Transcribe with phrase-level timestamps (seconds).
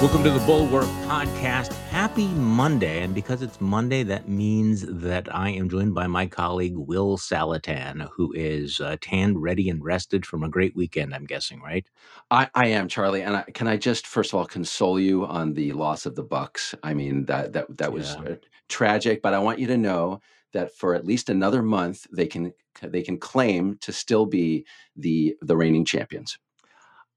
[0.00, 1.72] Welcome to the Bulwark Podcast.
[1.90, 3.02] Happy Monday.
[3.02, 8.08] And because it's Monday, that means that I am joined by my colleague, Will Saletan,
[8.14, 11.84] who is uh, tanned, ready, and rested from a great weekend, I'm guessing, right?
[12.30, 15.54] I, I am Charlie, and I, can I just first of all console you on
[15.54, 16.76] the loss of the Bucks?
[16.84, 18.30] I mean that that that was Yeah.
[18.30, 18.36] uh,
[18.68, 20.20] tragic, but I want you to know
[20.52, 25.36] that for at least another month, they can they can claim to still be the
[25.42, 26.38] the reigning champions.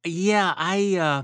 [0.03, 1.23] Yeah, I uh,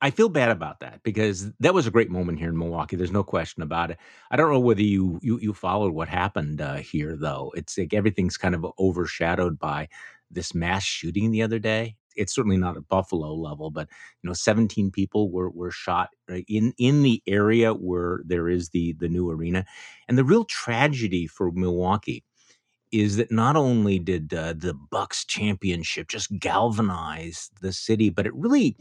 [0.00, 2.94] I feel bad about that because that was a great moment here in Milwaukee.
[2.94, 3.98] There's no question about it.
[4.30, 7.52] I don't know whether you you, you followed what happened uh, here, though.
[7.56, 9.88] It's like everything's kind of overshadowed by
[10.30, 11.96] this mass shooting the other day.
[12.14, 13.88] It's certainly not at Buffalo level, but
[14.22, 16.10] you know, 17 people were were shot
[16.46, 19.64] in in the area where there is the the new arena,
[20.08, 22.22] and the real tragedy for Milwaukee
[22.92, 28.34] is that not only did uh, the Bucks championship just galvanize the city, but it
[28.34, 28.76] really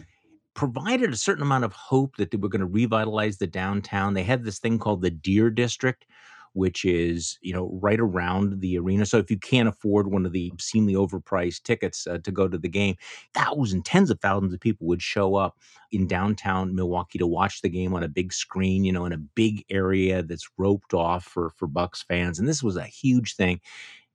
[0.57, 4.15] provided a certain amount of hope that they were going to revitalize the downtown.
[4.15, 6.05] They had this thing called the Deer District,
[6.53, 9.05] which is you know right around the arena.
[9.05, 12.57] So if you can't afford one of the obscenely overpriced tickets uh, to go to
[12.57, 12.95] the game,
[13.35, 15.59] thousands, tens of thousands of people would show up
[15.91, 19.17] in downtown Milwaukee to watch the game on a big screen, you know, in a
[19.17, 22.39] big area that's roped off for for Bucks fans.
[22.39, 23.61] And this was a huge thing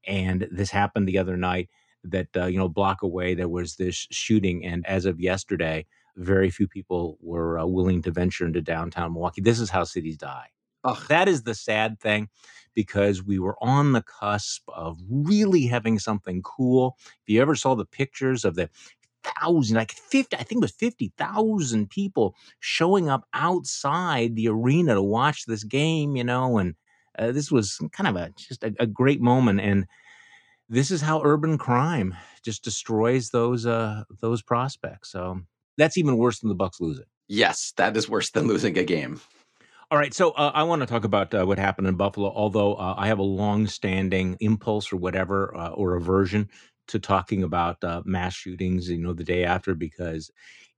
[0.07, 1.69] and this happened the other night
[2.05, 6.51] that uh, you know block away there was this shooting and as of yesterday very
[6.51, 9.41] few people were uh, willing to venture into downtown milwaukee.
[9.41, 10.49] This is how cities die.
[10.85, 12.29] Ugh, that is the sad thing
[12.75, 16.97] because we were on the cusp of really having something cool.
[17.27, 18.69] If you ever saw the pictures of the
[19.41, 25.03] thousand like 50 i think it was 50,000 people showing up outside the arena to
[25.03, 26.75] watch this game you know and
[27.19, 29.87] uh, this was kind of a just a, a great moment and
[30.69, 35.41] this is how urban crime just destroys those uh those prospects so
[35.79, 39.21] that's even worse than the bucks losing yes, that is worse than losing a game.
[39.91, 42.75] all right so uh, i want to talk about uh, what happened in buffalo although
[42.75, 46.49] uh, i have a long-standing impulse or whatever uh, or aversion
[46.89, 50.31] to talking about uh, mass shootings you know the day after because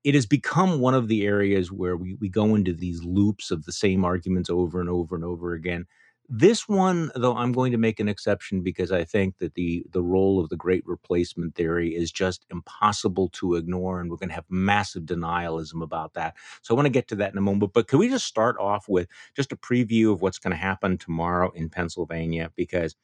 [0.04, 3.64] it has become one of the areas where we, we go into these loops of
[3.64, 5.86] the same arguments over and over and over again
[6.28, 10.02] this one though i'm going to make an exception because i think that the the
[10.02, 14.34] role of the great replacement theory is just impossible to ignore and we're going to
[14.34, 16.34] have massive denialism about that.
[16.62, 18.56] So i want to get to that in a moment but can we just start
[18.58, 22.50] off with just a preview of what's going to happen tomorrow in pennsylvania?
[22.56, 22.96] Because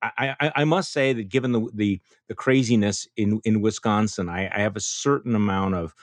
[0.00, 4.48] I, I, I must say that given the the, the craziness in, in Wisconsin, I,
[4.54, 5.94] I have a certain amount of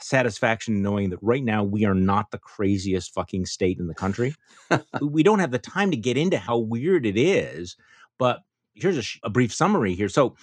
[0.00, 4.34] satisfaction knowing that right now we are not the craziest fucking state in the country
[5.00, 7.76] we don't have the time to get into how weird it is,
[8.18, 8.40] but
[8.74, 10.08] here's a, sh- a brief summary here.
[10.08, 10.36] So,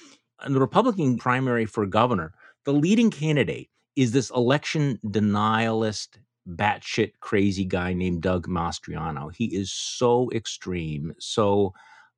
[0.45, 2.33] in the Republican primary for governor,
[2.65, 9.33] the leading candidate is this election denialist, batshit crazy guy named Doug Mastriano.
[9.35, 11.73] He is so extreme, so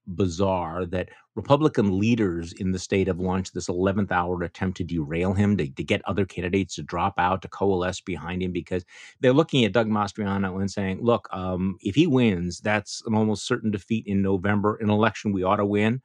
[0.05, 1.09] bizarre that
[1.39, 5.69] Republican leaders in the state have launched this 11th hour attempt to derail him, to,
[5.69, 8.83] to get other candidates to drop out, to coalesce behind him, because
[9.21, 13.47] they're looking at Doug Mastriano and saying, look, um, if he wins, that's an almost
[13.47, 16.01] certain defeat in November, an election we ought to win.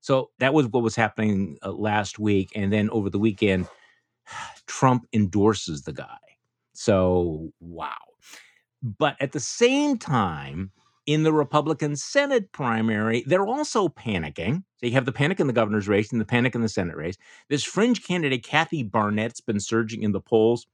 [0.00, 2.50] So that was what was happening uh, last week.
[2.54, 3.68] And then over the weekend,
[4.66, 6.16] Trump endorses the guy.
[6.72, 7.92] So, wow.
[8.82, 10.70] But at the same time,
[11.08, 14.62] in the Republican Senate primary, they're also panicking.
[14.76, 16.96] So you have the panic in the governor's race and the panic in the Senate
[16.96, 17.16] race.
[17.48, 20.66] This fringe candidate, Kathy Barnette's been surging in the polls.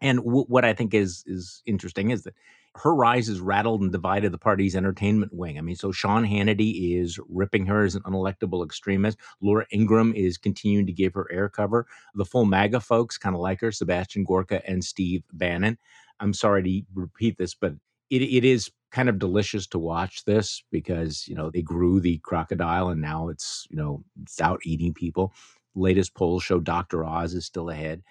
[0.00, 2.34] And w- what I think is is interesting is that
[2.74, 5.56] her rise has rattled and divided the party's entertainment wing.
[5.56, 9.16] I mean, so Sean Hannity is ripping her as an unelectable extremist.
[9.40, 11.86] Laura Ingraham is continuing to give her air cover.
[12.16, 15.78] The full MAGA folks kind of like her, Sebastian Gorka and Steve Bannon.
[16.18, 17.74] I'm sorry to repeat this, but
[18.10, 22.18] it, it is kind of delicious to watch this because you know they grew the
[22.18, 25.32] crocodile and now it's you know it's out eating people.
[25.74, 27.04] Latest polls show Dr.
[27.04, 28.02] Oz is still ahead.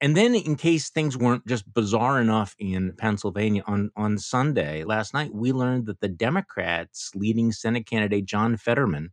[0.00, 5.14] And then, in case things weren't just bizarre enough in Pennsylvania, on, on Sunday, last
[5.14, 9.12] night, we learned that the Democrats' leading Senate candidate, John Fetterman,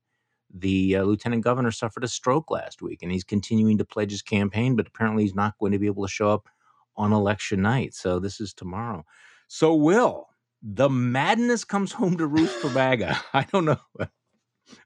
[0.53, 2.99] the uh, lieutenant governor, suffered a stroke last week.
[3.01, 6.03] And he's continuing to pledge his campaign, but apparently he's not going to be able
[6.03, 6.49] to show up
[6.97, 7.93] on election night.
[7.93, 9.05] So this is tomorrow.
[9.55, 10.29] So, Will,
[10.63, 13.21] the madness comes home to roost for MAGA.
[13.35, 13.77] I don't know.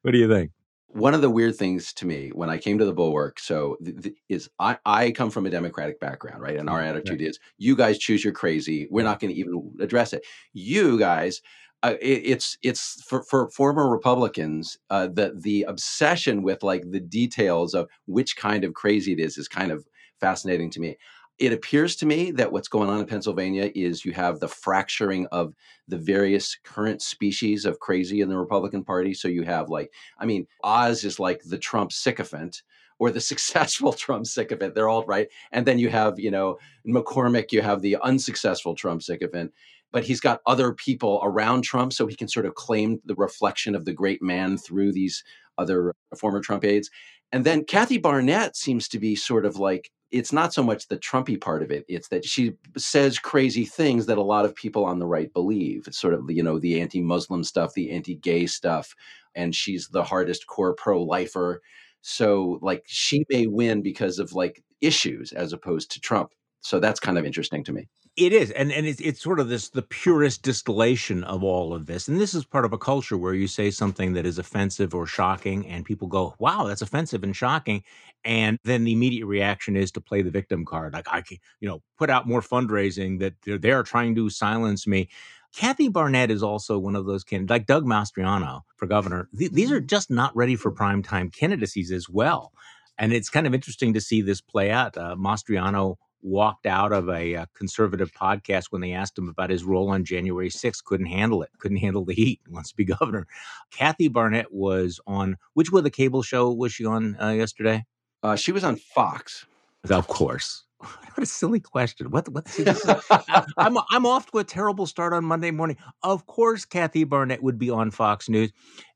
[0.01, 0.51] what do you think?
[0.87, 4.01] One of the weird things to me when I came to the Bulwark, so th-
[4.01, 6.57] th- is I, I come from a Democratic background, right?
[6.57, 8.89] And our attitude is, you guys choose your crazy.
[8.91, 10.25] We're not going to even address it.
[10.51, 11.41] You guys,
[11.81, 16.99] uh, it, it's it's for, for former Republicans, uh, the the obsession with like the
[16.99, 19.85] details of which kind of crazy it is is kind of
[20.19, 20.97] fascinating to me.
[21.39, 25.28] It appears to me that what's going on in Pennsylvania is you have the fracturing
[25.28, 25.54] of
[25.88, 29.13] the various current species of crazy in the Republican Party.
[29.13, 32.63] So you have like, I mean, Oz is like the Trump sycophant
[32.98, 34.74] or the successful Trump sycophant.
[34.74, 35.28] They're all right.
[35.51, 36.57] And then you have, you know,
[36.88, 39.54] McCormick, you have the unsuccessful Trump sycophant.
[39.94, 43.74] But he's got other people around Trump, so he can sort of claim the reflection
[43.74, 45.24] of the great man through these
[45.57, 46.89] other former Trump aides.
[47.31, 50.97] And then Kathy Barnette seems to be sort of like it's not so much the
[50.97, 51.83] Trumpy part of it.
[51.89, 55.85] It's that she says crazy things that a lot of people on the right believe.
[55.88, 58.95] It's sort of, you know, the anti Muslim stuff, the anti gay stuff.
[59.35, 61.62] And she's the hardest core pro lifer.
[62.01, 66.31] So, like, she may win because of like issues as opposed to Trump.
[66.62, 67.88] So that's kind of interesting to me.
[68.17, 71.85] It is, and and it's, it's sort of this the purest distillation of all of
[71.85, 74.95] this, and this is part of a culture where you say something that is offensive
[74.95, 77.83] or shocking, and people go, "Wow, that's offensive and shocking,"
[78.25, 81.69] and then the immediate reaction is to play the victim card, like I can, you
[81.69, 85.09] know, put out more fundraising that they're, they're trying to silence me.
[85.55, 89.29] Kathy Barnette is also one of those candidates, like Doug Mastriano for governor.
[89.37, 92.51] Th- these are just not ready for primetime candidacies as well.
[92.97, 94.97] And it's kind of interesting to see this play out.
[94.97, 99.49] Uh, Mastriano walked out of a, a, uh, conservative podcast when they asked him about
[99.49, 102.85] his role on January 6th, couldn't handle it, couldn't handle the heat, wants to be
[102.85, 103.27] governor.
[103.71, 107.85] Kathy Barnette was on, which was the cable show was she on uh, yesterday?
[108.23, 109.45] Uh, she was on Fox.
[109.89, 110.63] Of course.
[111.15, 112.11] What a silly question.
[112.11, 112.29] What?
[112.29, 112.45] What?
[113.57, 115.77] I'm I'm off to a terrible start on Monday morning.
[116.03, 118.51] Of course, Kathy Barnette would be on Fox News,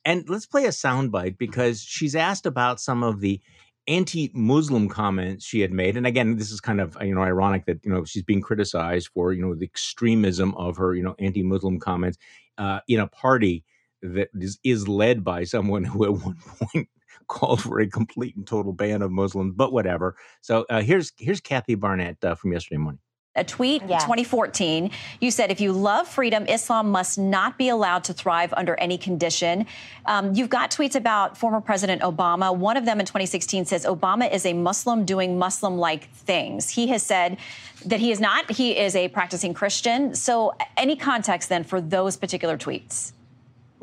[0.06, 3.42] and let's play a soundbite because she's asked about some of the
[3.88, 7.84] anti-Muslim comments she had made, and again, this is kind of you know ironic that
[7.84, 11.80] you know she's being criticized for you know the extremism of her you know anti-Muslim
[11.80, 12.18] comments
[12.58, 13.64] uh, in a party
[14.02, 16.38] that is, is led by someone who at one
[16.74, 16.90] point
[17.28, 20.16] called for a complete and total ban of Muslims, but whatever.
[20.42, 23.00] So uh, here's here's Kathy Barnette uh, from yesterday morning
[23.36, 23.98] a tweet yeah.
[24.00, 24.92] 2014
[25.22, 28.98] you said if you love freedom islam must not be allowed to thrive under any
[28.98, 29.66] condition.
[30.06, 32.54] Um, you've got tweets about former president obama.
[32.54, 36.70] One of them in 2016 says obama is a muslim doing muslim like things.
[36.70, 37.38] He has said
[37.86, 40.14] that he is not he is a practicing christian.
[40.14, 43.14] So any context then for those particular tweets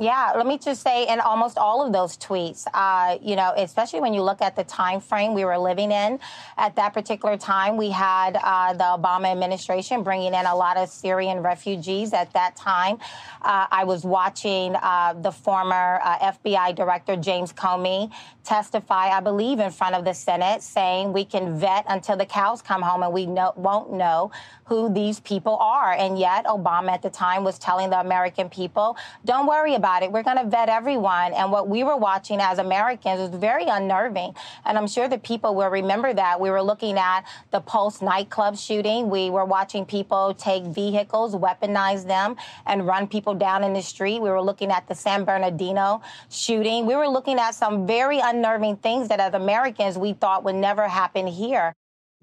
[0.00, 4.00] yeah, let me just say, in almost all of those tweets, uh, you know, especially
[4.00, 6.21] when you look at the time frame we were living in,
[6.56, 10.89] at that particular time, we had uh, the Obama administration bringing in a lot of
[10.89, 12.12] Syrian refugees.
[12.12, 12.99] At that time,
[13.43, 18.12] uh, I was watching uh, the former uh, FBI director James Comey
[18.45, 22.62] testify, I believe, in front of the Senate, saying we can vet until the cows
[22.62, 24.31] come home, and we know, won't know
[24.67, 25.93] who these people are.
[25.93, 30.02] And yet, Obama at the time was telling the American people, "Don't worry about." About
[30.02, 30.12] it.
[30.12, 31.32] We're going to vet everyone.
[31.32, 34.35] And what we were watching as Americans was very unnerving.
[34.67, 36.38] And I'm sure the people will remember that.
[36.40, 39.08] We were looking at the Pulse nightclub shooting.
[39.08, 42.37] We were watching people take vehicles, weaponize them,
[42.67, 44.20] and run people down in the street.
[44.20, 46.85] We were looking at the San Bernardino shooting.
[46.85, 50.87] We were looking at some very unnerving things that as Americans we thought would never
[50.87, 51.73] happen here.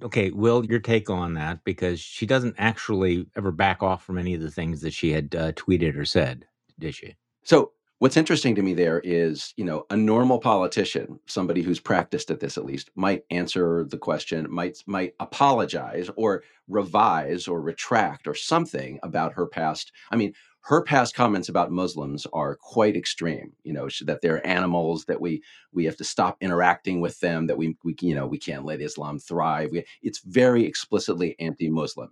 [0.04, 4.36] Okay, Will, your take on that because she doesn't actually ever back off from any
[4.36, 6.46] of the things that she had uh, tweeted or said,
[6.78, 7.16] did she?
[7.46, 12.32] So what's interesting to me there is, you know, a normal politician, somebody who's practiced
[12.32, 18.28] at this at least, might answer the question, might might apologize or revise or retract
[18.28, 19.92] or something about her past.
[20.12, 23.54] I mean, her past comments about Muslims are quite extreme.
[23.64, 27.58] You know that they're animals, that we we have to stop interacting with them, that
[27.58, 29.70] we we you know we can't let Islam thrive.
[29.72, 32.10] We, it's very explicitly anti-Muslim.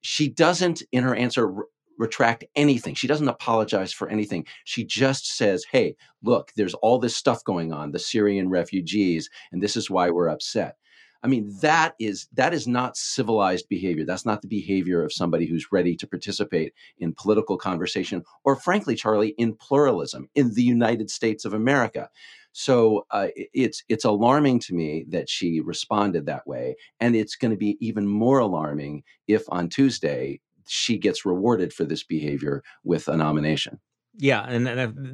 [0.00, 1.54] She doesn't, in her answer,
[2.00, 2.94] retract anything.
[2.94, 4.46] She doesn't apologize for anything.
[4.64, 9.62] She just says, hey, look, there's all this stuff going on, the Syrian refugees, and
[9.62, 10.76] this is why we're upset.
[11.22, 14.06] I mean, that is that is not civilized behavior.
[14.06, 18.94] That's not the behavior of somebody who's ready to participate in political conversation, or frankly,
[18.94, 22.08] Charlie, in pluralism in the United States of America.
[22.52, 27.52] So uh, it's it's alarming to me that she responded that way, and it's going
[27.52, 30.40] to be even more alarming if on Tuesday
[30.70, 33.80] she gets rewarded for this behavior with a nomination.
[34.16, 34.66] Yeah, and,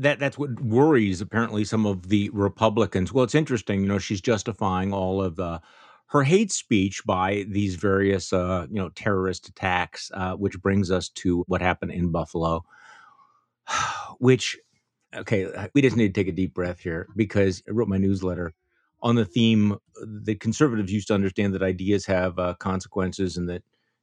[0.03, 3.13] that that's what worries apparently some of the Republicans.
[3.13, 5.61] Well, it's interesting, you know, she's justifying all of the
[6.09, 11.09] her hate speech by these various uh, you know terrorist attacks, uh, which brings us
[11.11, 12.65] to what happened in Buffalo.
[14.19, 14.57] Which,
[15.15, 18.55] okay, we just need to take a deep breath here because I wrote my newsletter
[19.03, 23.63] on the theme that conservatives used to understand that ideas have uh, consequences and that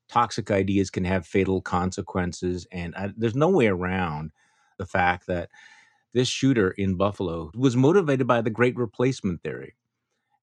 [0.09, 2.67] toxic ideas can have fatal consequences.
[2.71, 4.31] And I, there's no way around
[4.77, 5.49] the fact that
[6.13, 9.75] this shooter in Buffalo was motivated by the great replacement theory.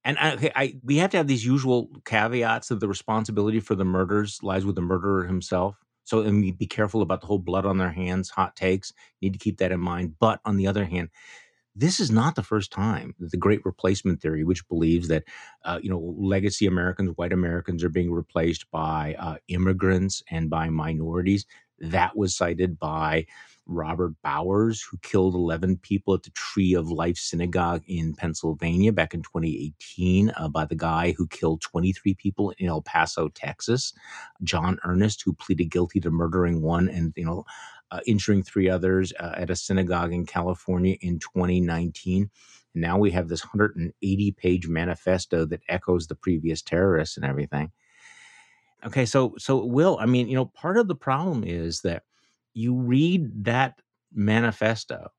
[0.05, 3.85] And I, I we have to have these usual caveats that the responsibility for the
[3.85, 5.76] murders lies with the murderer himself.
[6.05, 8.93] So be careful about the whole blood on their hands, hot takes.
[9.23, 10.14] Need to keep that in mind.
[10.19, 11.11] But on the other hand,
[11.75, 15.25] this is not the first time the great replacement theory, which believes that
[15.65, 20.69] uh, you know legacy Americans, white Americans, are being replaced by uh, immigrants and by
[20.69, 21.47] minorities,
[21.79, 23.27] that was cited by
[23.67, 29.15] Robert Bowers, who killed 11 people at the Tree of Life Synagogue in Pennsylvania back
[29.15, 33.93] in 2018, uh, by the guy who killed 23 people in El Paso, Texas,
[34.43, 37.45] John Earnest who pleaded guilty to murdering one and you know
[37.90, 42.30] uh, injuring three others uh, at a synagogue in California in 2019.
[42.75, 47.70] And now we have this 180 page manifesto that echoes the previous terrorists and everything.
[48.85, 52.04] Okay, so so Will, I mean, you know, part of the problem is that
[52.54, 53.80] you read that
[54.12, 55.11] manifesto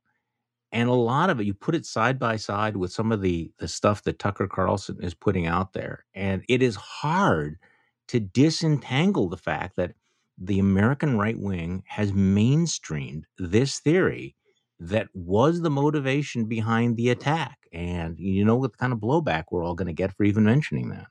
[0.71, 3.51] and a lot of it you put it side by side with some of the
[3.59, 7.57] the stuff that Tucker Carlson is putting out there and it is hard
[8.09, 9.93] to disentangle the fact that
[10.43, 14.35] the American right wing has mainstreamed this theory
[14.79, 17.59] that was the motivation behind the attack.
[17.71, 20.89] And you know what kind of blowback we're all going to get for even mentioning
[20.89, 21.07] that.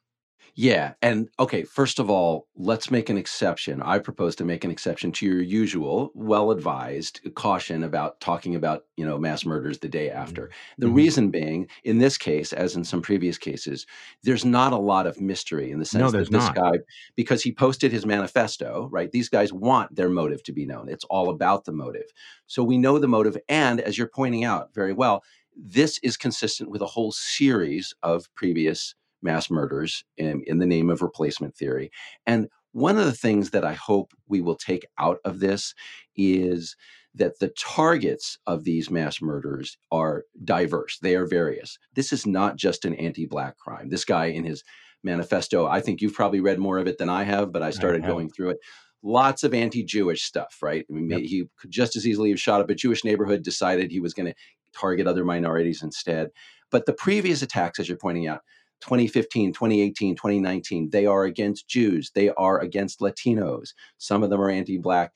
[0.54, 0.94] Yeah.
[1.02, 3.82] And okay, first of all, let's make an exception.
[3.82, 8.84] I propose to make an exception to your usual well advised caution about talking about,
[8.96, 10.42] you know, mass murders the day after.
[10.42, 10.80] Mm-hmm.
[10.80, 10.96] The mm-hmm.
[10.96, 13.86] reason being, in this case, as in some previous cases,
[14.22, 16.54] there's not a lot of mystery in the sense no, that this not.
[16.54, 16.72] guy,
[17.16, 19.10] because he posted his manifesto, right?
[19.12, 20.88] These guys want their motive to be known.
[20.88, 22.10] It's all about the motive.
[22.46, 23.36] So we know the motive.
[23.48, 25.22] And as you're pointing out very well,
[25.56, 30.90] this is consistent with a whole series of previous mass murders in, in the name
[30.90, 31.90] of replacement theory.
[32.26, 35.74] And one of the things that I hope we will take out of this
[36.16, 36.76] is
[37.14, 41.78] that the targets of these mass murders are diverse, they are various.
[41.94, 43.88] This is not just an anti Black crime.
[43.88, 44.62] This guy in his
[45.02, 48.04] manifesto, I think you've probably read more of it than I have, but I started
[48.04, 48.58] I going through it.
[49.02, 50.84] Lots of anti Jewish stuff, right?
[50.88, 51.20] I mean, yep.
[51.20, 54.26] He could just as easily have shot up a Jewish neighborhood, decided he was going
[54.26, 54.34] to
[54.78, 56.28] target other minorities instead.
[56.70, 58.42] But the previous attacks, as you're pointing out,
[58.80, 64.50] 2015, 2018, 2019, they are against Jews, they are against Latinos, some of them are
[64.50, 65.12] anti Black.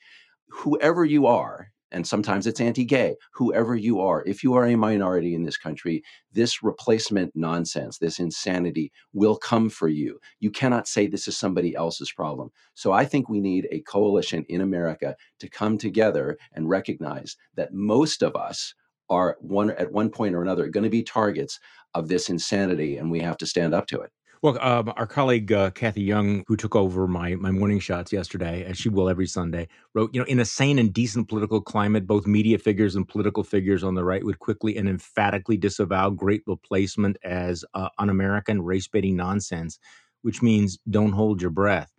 [0.49, 4.76] Whoever you are, and sometimes it's anti gay, whoever you are, if you are a
[4.76, 6.02] minority in this country,
[6.33, 10.18] this replacement nonsense, this insanity will come for you.
[10.40, 12.50] You cannot say this is somebody else's problem.
[12.75, 17.73] So I think we need a coalition in America to come together and recognize that
[17.73, 18.75] most of us
[19.11, 21.58] are one at one point or another going to be targets
[21.94, 24.11] of this insanity, and we have to stand up to it.
[24.42, 28.62] Well, um, our colleague uh, Cathy Young, who took over my my morning shots yesterday,
[28.64, 32.06] as she will every Sunday, wrote, "You know, in a sane and decent political climate,
[32.06, 36.42] both media figures and political figures on the right would quickly and emphatically disavow great
[36.46, 39.78] replacement as uh, un-American, race-baiting nonsense,
[40.20, 41.90] which means don't hold your breath."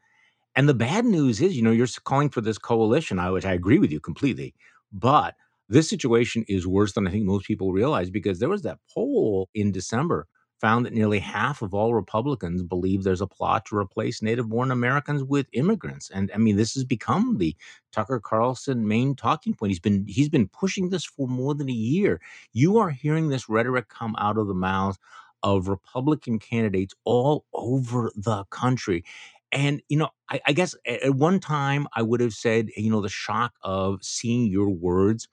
[0.56, 3.80] And the bad news is, you know, you're calling for this coalition, which I agree
[3.80, 4.54] with you completely,
[4.94, 5.36] but
[5.70, 9.50] this situation is worse than I think most people realize because there was that poll
[9.54, 10.28] in December
[10.62, 14.72] found that nearly half of all Republicans believe there's a plot to replace native born
[14.72, 16.10] Americans with immigrants.
[16.10, 17.56] And I mean, this has become the
[17.92, 19.72] Tucker Carlson main talking point.
[19.72, 22.22] He's been he's been pushing this for more than a year.
[22.54, 24.98] You are hearing this rhetoric come out of the mouths
[25.44, 29.04] of Republican candidates all over the country.
[29.52, 33.02] And, you know, I, I guess at one time I would have said, you know,
[33.02, 35.28] the shock of seeing your words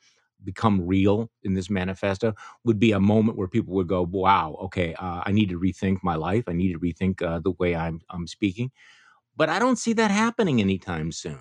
[0.45, 2.35] become real in this manifesto
[2.65, 5.99] would be a moment where people would go, "Wow, okay, uh, I need to rethink
[6.03, 6.45] my life.
[6.49, 8.71] I need to rethink uh, the way I'm I'm speaking."
[9.37, 11.41] But I don't see that happening anytime soon.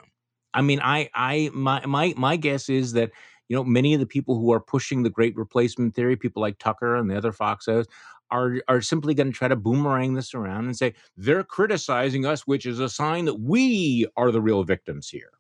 [0.54, 3.12] I mean, I I my my my guess is that
[3.50, 6.58] you know many of the people who are pushing the great replacement theory, people like
[6.60, 7.86] Tucker and the other Foxos,
[8.32, 12.42] are are simply going to try to boomerang this around and say they're criticizing us,
[12.48, 15.32] which is a sign that we are the real victims here.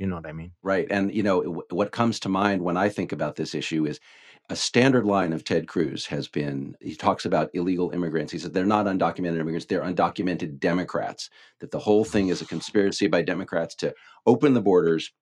[0.00, 0.52] You know what I mean?
[0.62, 0.86] Right.
[0.90, 4.00] And, you know, what comes to mind when I think about this issue is
[4.48, 8.32] a standard line of Ted Cruz has been he talks about illegal immigrants.
[8.32, 11.28] He said they're not undocumented immigrants, they're undocumented Democrats.
[11.58, 15.12] That the whole thing is a conspiracy by Democrats to open the borders,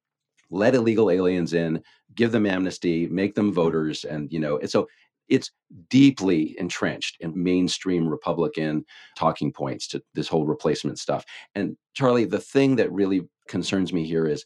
[0.48, 1.82] let illegal aliens in,
[2.14, 4.04] give them amnesty, make them voters.
[4.04, 4.86] And, you know, it's so
[5.28, 5.50] it's
[5.90, 8.84] deeply entrenched in mainstream Republican
[9.16, 11.24] talking points to this whole replacement stuff.
[11.56, 14.44] And Charlie, the thing that really concerns me here is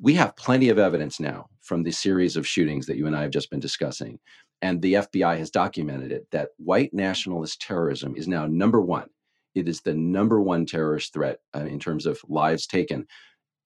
[0.00, 3.22] we have plenty of evidence now from the series of shootings that you and I
[3.22, 4.18] have just been discussing,
[4.60, 9.08] and the FBI has documented it that white nationalist terrorism is now number one.
[9.54, 13.06] It is the number one terrorist threat uh, in terms of lives taken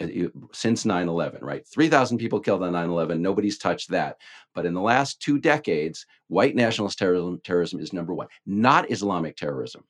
[0.01, 0.07] uh,
[0.53, 1.67] since 9-11 right?
[1.67, 4.19] 3000 people killed on 9-11 nobody's touched that.
[4.55, 9.37] But in the last two decades white nationalist terrorism, terrorism is number one not islamic
[9.37, 9.85] terrorism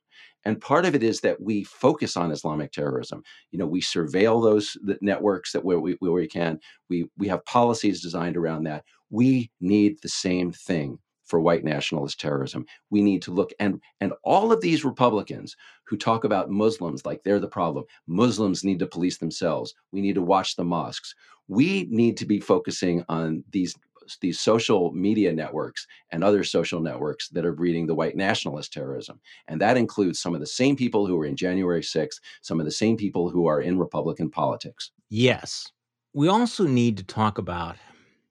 [0.45, 4.43] and part of it is that we focus on islamic terrorism you know we surveil
[4.43, 6.59] those networks that where we, where we can
[6.89, 10.99] we we have policies designed around that we need the same thing
[11.29, 12.65] for white nationalist terrorism.
[12.91, 17.23] We need to look and and all of these Republicans who talk about Muslims like
[17.23, 17.85] they're the problem.
[18.07, 19.75] Muslims need to police themselves.
[19.93, 21.15] We need to watch the mosques.
[21.47, 23.75] We need to be focusing on these
[24.17, 29.21] these social media networks and other social networks that are breeding the white nationalist terrorism.
[29.47, 32.67] And that includes some of the same people who were in January 6th, some of
[32.67, 34.91] the same people who are in Republican politics.
[35.11, 35.71] Yes.
[36.15, 37.77] We also need to talk about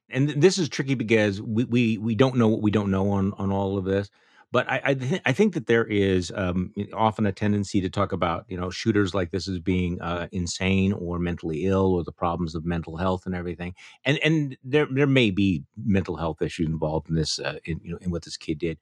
[0.09, 3.33] and this is tricky because we, we we don't know what we don't know on
[3.33, 4.09] on all of this.
[4.51, 8.11] But I I, th- I think that there is um, often a tendency to talk
[8.11, 12.11] about you know shooters like this as being uh, insane or mentally ill or the
[12.11, 13.73] problems of mental health and everything.
[14.05, 17.91] And and there there may be mental health issues involved in this uh, in you
[17.91, 18.77] know in what this kid did.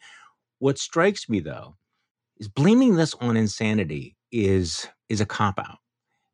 [0.59, 1.75] What strikes me though
[2.37, 5.79] is blaming this on insanity is is a cop out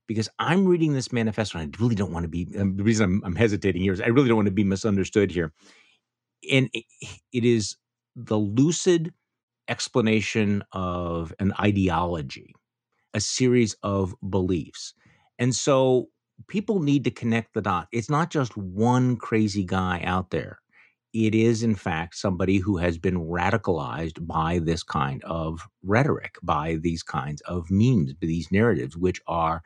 [0.07, 3.05] because I'm reading this manifesto and I really don't want to be um, the reason
[3.05, 5.53] I'm, I'm, hesitating here is I really don't want to be misunderstood here.
[6.51, 6.83] And it,
[7.31, 7.77] it is
[8.15, 9.13] the lucid
[9.71, 12.53] explanation of an ideology,
[13.13, 14.93] a series of beliefs.
[15.39, 16.09] And so
[16.47, 17.87] people need to connect the dot.
[17.93, 20.59] It's not just one crazy guy out there.
[21.13, 26.77] It is, in fact, somebody who has been radicalized by this kind of rhetoric, by
[26.81, 29.61] these kinds of memes, by these narratives, which are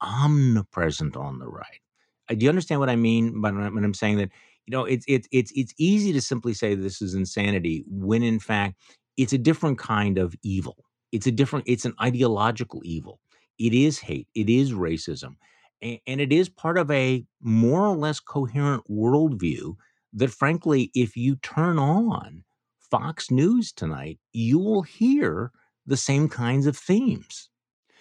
[0.00, 1.80] omnipresent on the right.
[2.28, 4.30] Uh, do you understand what I mean when I'm saying that?
[4.66, 8.38] You know, it's it's it's it's easy to simply say this is insanity when in
[8.38, 8.74] fact
[9.18, 10.86] it's a different kind of evil.
[11.12, 11.66] It's a different.
[11.68, 13.20] It's an ideological evil.
[13.58, 14.28] It is hate.
[14.34, 15.34] It is racism,
[15.82, 19.76] and, and it is part of a more or less coherent worldview
[20.14, 22.44] that, frankly, if you turn on
[22.78, 25.52] Fox News tonight, you will hear
[25.86, 27.50] the same kinds of themes.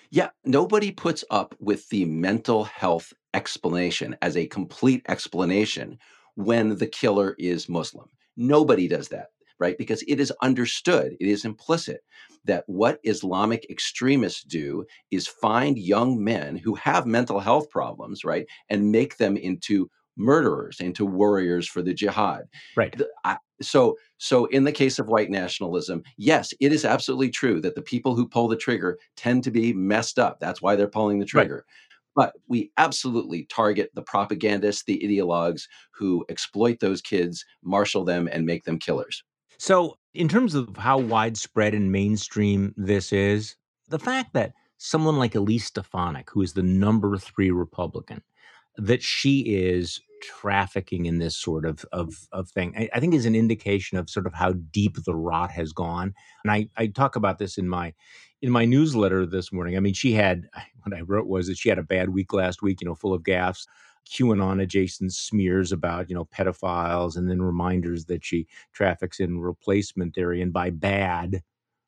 [0.09, 5.99] Yeah, nobody puts up with the mental health explanation as a complete explanation
[6.35, 8.07] when the killer is Muslim.
[8.37, 9.77] Nobody does that, right?
[9.77, 12.01] Because it is understood, it is implicit
[12.45, 18.45] that what Islamic extremists do is find young men who have mental health problems, right?
[18.69, 22.45] And make them into murderers, into warriors for the jihad.
[22.75, 22.97] Right.
[22.97, 27.59] The, I, so so in the case of white nationalism yes it is absolutely true
[27.61, 30.87] that the people who pull the trigger tend to be messed up that's why they're
[30.87, 31.65] pulling the trigger
[32.15, 32.15] right.
[32.15, 38.45] but we absolutely target the propagandists the ideologues who exploit those kids marshal them and
[38.45, 39.23] make them killers
[39.57, 43.55] so in terms of how widespread and mainstream this is
[43.89, 48.21] the fact that someone like elise stefanik who is the number three republican
[48.77, 53.25] that she is trafficking in this sort of of, of thing I, I, think is
[53.25, 56.13] an indication of sort of how deep the rot has gone.
[56.43, 57.93] And I, I talk about this in my
[58.41, 59.77] in my newsletter this morning.
[59.77, 60.47] I mean she had
[60.83, 63.13] what i wrote was that she had a bad week last week you know full
[63.13, 63.65] of gaffes
[64.07, 70.15] qanon adjacent smears about you know pedophiles and then reminders that she traffics in replacement
[70.15, 71.41] theory and by bad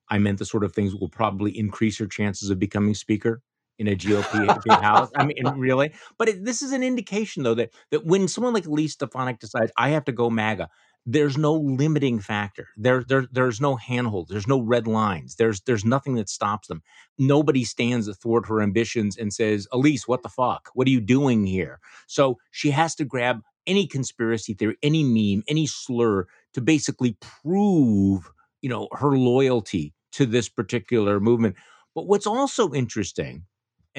[0.10, 3.42] i meant the sort of things that will probably increase her chances of becoming speaker
[3.80, 5.10] in a GOP house.
[5.16, 5.94] I mean, really.
[6.18, 9.72] But it, this is an indication, though, that that when someone like Lee Stefanik decides
[9.78, 10.70] I have to go MAGA,
[11.12, 12.68] there's no limiting factor.
[12.78, 14.28] There, there, there's no handhold.
[14.30, 15.36] There's no red lines.
[15.38, 16.84] There's, there's nothing that stops them.
[17.18, 20.70] Nobody stands athwart her ambitions and says, "Elise, what the fuck?
[20.76, 25.44] What are you doing here?" So she has to grab any conspiracy theory, any meme,
[25.48, 28.30] any slur to basically prove,
[28.62, 31.56] you know, her loyalty to this particular movement.
[31.96, 33.46] But what's also interesting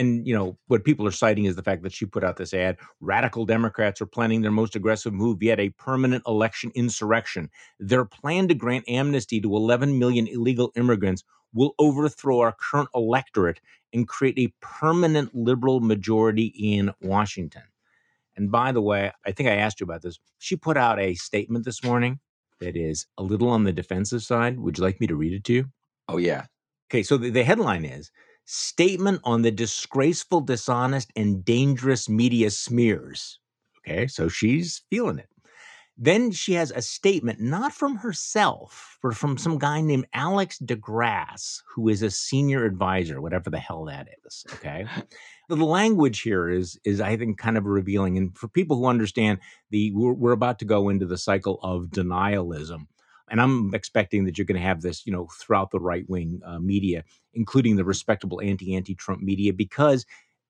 [0.01, 2.55] and you know what people are citing is the fact that she put out this
[2.55, 7.51] ad radical democrats are planning their most aggressive move yet a permanent election insurrection.
[7.79, 13.61] Their plan to grant amnesty to 11 million illegal immigrants will overthrow our current electorate
[13.93, 17.63] and create a permanent liberal majority in washington.
[18.37, 20.19] And by the way i think i asked you about this.
[20.39, 22.21] She put out a statement this morning
[22.61, 24.59] that is a little on the defensive side.
[24.61, 25.67] Would you like me to read it to you?
[26.09, 26.47] Oh yeah.
[26.89, 28.11] Okay so the, the headline is
[28.45, 33.39] statement on the disgraceful, dishonest, and dangerous media smears.
[33.79, 35.29] Okay, so she's feeling it.
[36.03, 41.61] Then she has a statement, not from herself, but from some guy named Alex DeGrasse,
[41.75, 44.47] who is a senior advisor, whatever the hell that is.
[44.55, 44.87] Okay.
[45.51, 48.17] the language here is, is I think, kind of revealing.
[48.17, 51.89] And for people who understand the, we're, we're about to go into the cycle of
[51.89, 52.87] denialism
[53.31, 56.41] and I'm expecting that you're going to have this, you know, throughout the right wing
[56.45, 60.05] uh, media, including the respectable anti anti Trump media, because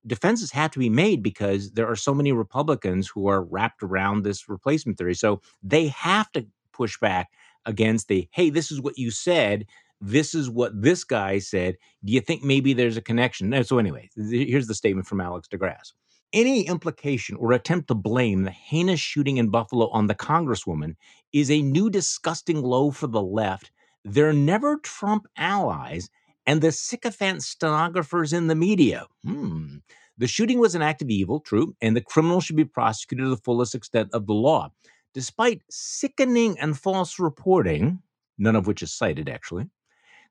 [0.07, 4.23] defenses have to be made because there are so many Republicans who are wrapped around
[4.23, 5.15] this replacement theory.
[5.15, 7.29] So they have to push back
[7.67, 9.67] against the hey, this is what you said.
[10.01, 11.77] This is what this guy said.
[12.05, 13.63] Do you think maybe there's a connection?
[13.65, 15.93] So, anyway, here's the statement from Alex DeGrasse.
[16.33, 20.95] Any implication or attempt to blame the heinous shooting in Buffalo on the Congresswoman
[21.33, 23.71] is a new disgusting low for the left.
[24.05, 26.09] They're never Trump allies
[26.47, 29.07] and the sycophant stenographers in the media.
[29.25, 29.79] Hmm.
[30.19, 33.31] The shooting was an act of evil, true, and the criminal should be prosecuted to
[33.31, 34.71] the fullest extent of the law.
[35.15, 38.03] Despite sickening and false reporting,
[38.37, 39.67] none of which is cited actually,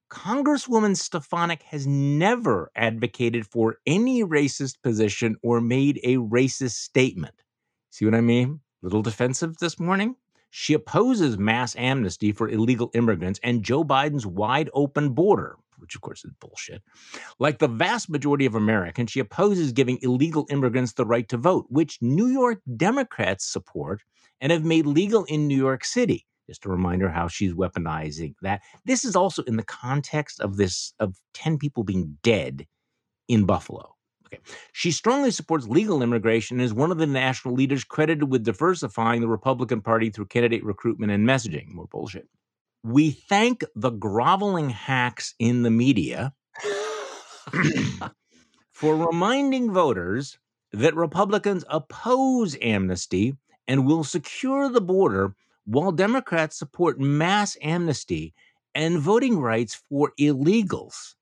[0.10, 7.36] Congresswoman Stefanik has never advocated for any racist position or made a racist statement.
[7.92, 8.60] See what I mean?
[8.82, 10.16] Little defensive this morning?
[10.50, 16.02] She opposes mass amnesty for illegal immigrants and Joe Biden's wide open border, which of
[16.02, 16.82] course is bullshit.
[17.40, 21.66] Like the vast majority of Americans, she opposes giving illegal immigrants the right to vote,
[21.70, 24.02] which New York Democrats support
[24.42, 26.26] and have made legal in New York City.
[26.48, 28.62] Just a reminder how she's weaponizing that.
[28.86, 32.66] This is also in the context of this of 10 people being dead
[33.28, 33.96] in Buffalo.
[34.32, 34.42] Okay.
[34.74, 39.22] She strongly supports legal immigration and is one of the national leaders credited with diversifying
[39.22, 41.70] the Republican Party through candidate recruitment and messaging.
[41.70, 42.28] More bullshit.
[42.84, 46.34] We thank the groveling hacks in the media
[48.72, 50.38] for reminding voters
[50.72, 53.36] that Republicans oppose amnesty
[53.68, 58.34] and will secure the border while Democrats support mass amnesty
[58.76, 61.15] and voting rights for illegals.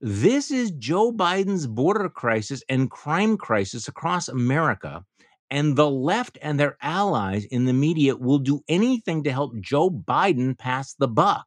[0.00, 5.06] This is Joe Biden's border crisis and crime crisis across America.
[5.50, 9.88] And the left and their allies in the media will do anything to help Joe
[9.88, 11.46] Biden pass the buck.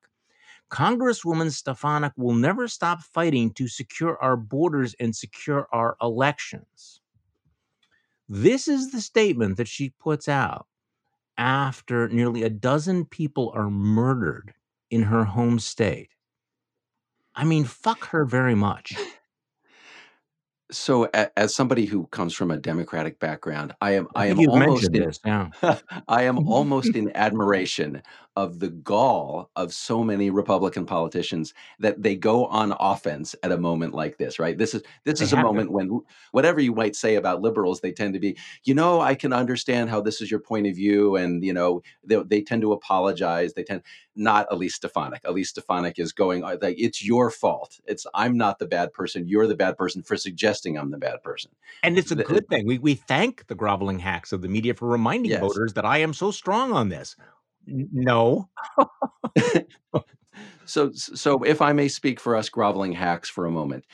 [0.71, 7.01] Congresswoman Stefanik will never stop fighting to secure our borders and secure our elections.
[8.27, 10.65] This is the statement that she puts out
[11.37, 14.55] after nearly a dozen people are murdered
[14.89, 16.09] in her home state.
[17.39, 18.97] I mean, fuck her very much.
[20.71, 24.93] So, as somebody who comes from a Democratic background, I am I, I am almost
[24.93, 25.47] in, this, yeah.
[26.09, 28.03] I am almost in admiration
[28.39, 33.57] of the gall of so many Republican politicians that they go on offense at a
[33.57, 34.57] moment like this, right?
[34.57, 35.45] This is this They is a have to.
[35.47, 39.15] moment when whatever you might say about liberals, they tend to be, you know, I
[39.15, 42.61] can understand how this is your point of view, and you know, they, they tend
[42.61, 43.53] to apologize.
[43.53, 43.81] They tend
[44.15, 45.21] not Elise Stefanik.
[45.25, 47.79] Elise Stefanik is going uh, like it's your fault.
[47.85, 49.27] It's I'm not the bad person.
[49.27, 51.51] You're the bad person for suggesting I'm the bad person.
[51.83, 52.65] And it's a The- good thing.
[52.65, 55.41] We, we thank the groveling hacks of the media for reminding Yes.
[55.41, 57.15] voters that I am so strong on this.
[57.69, 58.49] No.
[60.65, 63.85] So, so if I may speak for us groveling hacks for a moment,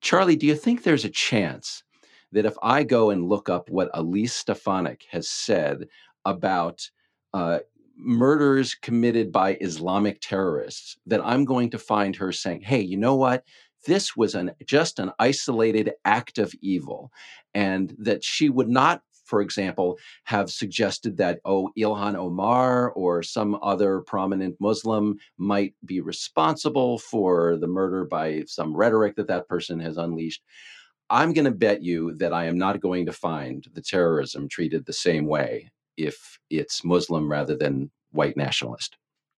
[0.00, 1.84] Charlie, do you think there's a chance
[2.32, 5.86] that if I go and look up what Elise Stefanik has said
[6.24, 6.90] about
[7.32, 7.60] uh,
[7.96, 13.14] murders committed by Islamic terrorists, that I'm going to find her saying, "Hey, you know
[13.14, 13.44] what?
[13.86, 17.12] This was an just an isolated act of evil,"
[17.54, 19.02] and that she would not.
[19.24, 26.00] For example, have suggested that, oh, Ilhan Omar or some other prominent Muslim might be
[26.00, 30.42] responsible for the murder by some rhetoric that that person has unleashed.
[31.10, 34.86] I'm going to bet you that I am not going to find the terrorism treated
[34.86, 38.96] the same way if it's Muslim rather than white nationalist.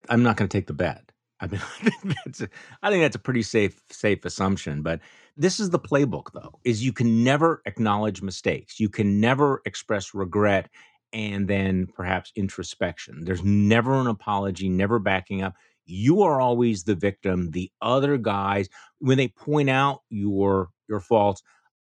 [0.10, 1.05] I'm not going to take the bet.
[1.40, 2.50] I mean, I think that's a,
[2.82, 4.82] I think that's a pretty safe safe assumption.
[4.82, 5.02] But
[5.38, 10.14] this is the playbook, though: is you can never acknowledge mistakes, you can never express
[10.14, 10.70] regret,
[11.14, 13.24] and then perhaps introspection.
[13.26, 15.56] There's never an apology, never backing up.
[15.86, 17.52] You are always the victim.
[17.52, 18.70] The other guys,
[19.00, 21.42] when they point out your your faults,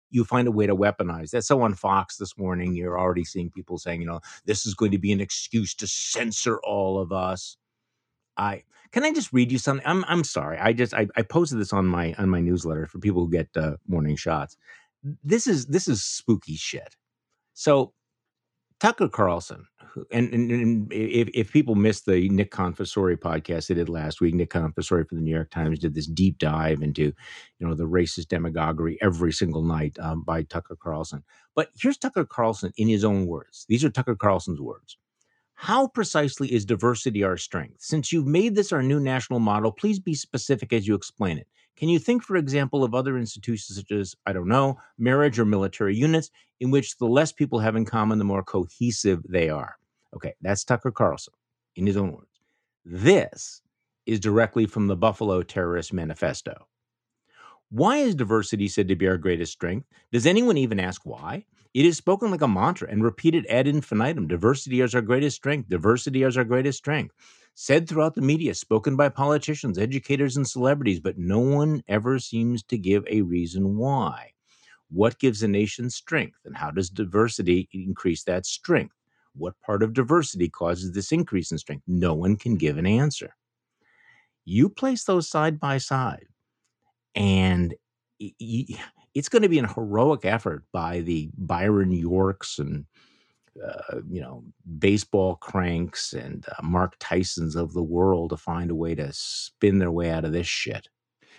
[0.09, 1.31] you find a way to weaponize.
[1.31, 2.75] That's so on Fox this morning.
[2.75, 5.87] You're already seeing people saying, you know, this is going to be an excuse to
[5.87, 7.57] censor all of us.
[8.37, 8.63] I
[8.93, 9.85] can I just read you something?
[9.87, 10.57] I'm I'm sorry.
[10.59, 13.49] I just I, I posted this on my on my newsletter for people who get
[13.57, 14.57] uh, morning shots.
[15.23, 16.95] This is this is spooky shit.
[17.53, 17.93] So
[18.79, 23.75] Tucker Carlson, who- and, and, and if, if people missed the Nick Confessore podcast they
[23.75, 27.13] did last week, Nick Confessore for the New York Times did this deep dive into,
[27.59, 31.23] you know, the racist demagoguery every single night um, by Tucker Carlson.
[31.55, 33.65] But here's Tucker Carlson in his own words.
[33.69, 34.97] These are Tucker Carlson's words.
[35.63, 37.77] How precisely is diversity our strength?
[37.79, 41.47] Since you've made this our new national model, please be specific as you explain it.
[41.77, 45.45] Can you think, for example, of other institutions such as, I don't know, marriage or
[45.45, 49.77] military units, in which the less people have in common, the more cohesive they are?
[50.13, 51.33] Okay, that's Tucker Carlson
[51.77, 52.41] in his own words.
[52.83, 53.61] This
[54.05, 56.67] is directly from the Buffalo Terrorist Manifesto.
[57.69, 59.87] Why is diversity said to be our greatest strength?
[60.11, 61.45] Does anyone even ask why?
[61.73, 64.27] It is spoken like a mantra and repeated ad infinitum.
[64.27, 65.69] Diversity is our greatest strength.
[65.69, 67.15] Diversity is our greatest strength.
[67.55, 72.63] Said throughout the media, spoken by politicians, educators, and celebrities, but no one ever seems
[72.63, 74.31] to give a reason why.
[74.89, 78.95] What gives a nation strength, and how does diversity increase that strength?
[79.35, 81.83] What part of diversity causes this increase in strength?
[81.87, 83.35] No one can give an answer.
[84.45, 86.27] You place those side by side,
[87.15, 87.73] and
[89.13, 92.85] it's going to be an heroic effort by the Byron Yorks and
[93.63, 94.43] uh, you know
[94.79, 99.79] baseball cranks and uh, Marc Thiessens of the world to find a way to spin
[99.79, 100.89] their way out of this shit.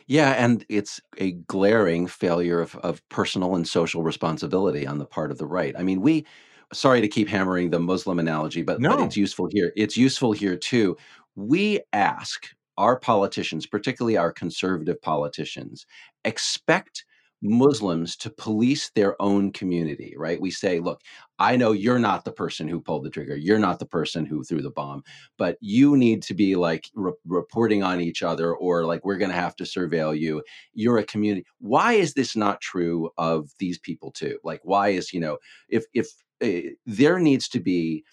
[0.06, 5.30] Yeah, and it's a glaring failure of, of personal and social responsibility on the part
[5.30, 5.74] of the right.
[5.78, 6.26] I mean, we
[6.72, 8.90] sorry to keep hammering the Muslim analogy, but, no.
[8.90, 9.72] but it's useful here.
[9.76, 10.96] It's useful here too.
[11.36, 15.86] We ask our politicians, particularly our conservative politicians,
[16.24, 17.04] expect
[17.44, 20.40] Muslims to police their own community, right?
[20.40, 21.02] We say, look,
[21.38, 23.36] I know you're not the person who pulled the trigger.
[23.36, 25.04] You're not the person who threw the bomb,
[25.36, 29.30] but you need to be like re- reporting on each other or like we're going
[29.30, 30.42] to have to surveil you.
[30.72, 31.46] You're a community.
[31.58, 34.38] Why is this not true of these people too?
[34.42, 36.08] Like, why is, you know, if, if
[36.42, 38.04] uh, there needs to be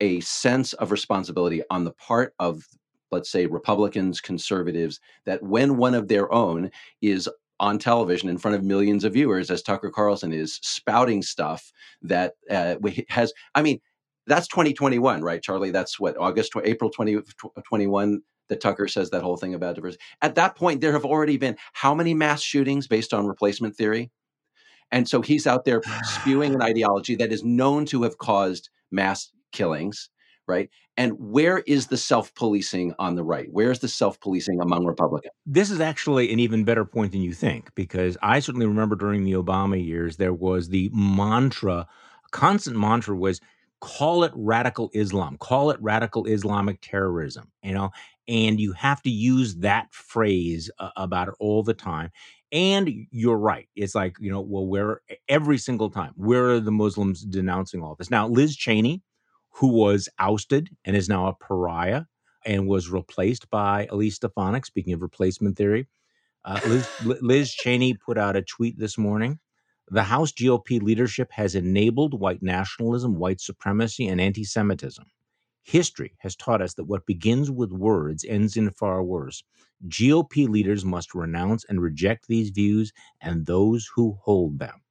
[0.00, 2.62] a sense of responsibility on the part of
[3.10, 7.26] let's say Republicans, conservatives, that when one of their own is
[7.60, 12.34] on television in front of millions of viewers as Tucker Carlson is spouting stuff that
[12.50, 12.76] uh,
[13.08, 13.80] has, I mean,
[14.26, 15.70] that's 2021, right, Charlie?
[15.70, 20.02] That's what, August, April 2021 that Tucker says that whole thing about diversity.
[20.22, 24.10] At that point, there have already been how many mass shootings based on replacement theory?
[24.90, 29.30] And so he's out there spewing an ideology that is known to have caused mass
[29.52, 30.10] killings
[30.48, 30.70] right?
[30.98, 33.46] And where is the self policing on the right?
[33.52, 35.32] Where is the self policing among Republicans?
[35.46, 39.22] This is actually an even better point than you think, because I certainly remember during
[39.22, 41.86] the Obama years, there was the mantra,
[42.32, 43.40] constant mantra was
[43.80, 47.90] call it radical Islam, call it radical Islamic terrorism, you know,
[48.26, 52.10] and you have to use that phrase uh, about it all the time.
[52.50, 53.68] And you're right.
[53.76, 57.94] It's like, you know, well, where every single time, where are the Muslims denouncing all
[57.94, 58.10] this?
[58.10, 59.02] Now, Liz Cheney,
[59.58, 62.04] who was ousted and is now a pariah
[62.46, 64.64] and was replaced by Elise Stefanik.
[64.64, 65.88] Speaking of replacement theory,
[66.44, 66.88] uh, Liz,
[67.20, 69.40] Liz Cheney put out a tweet this morning.
[69.88, 75.04] The House GOP leadership has enabled white nationalism, white supremacy, and anti Semitism.
[75.62, 79.42] History has taught us that what begins with words ends in far worse.
[79.88, 84.82] GOP leaders must renounce and reject these views and those who hold them.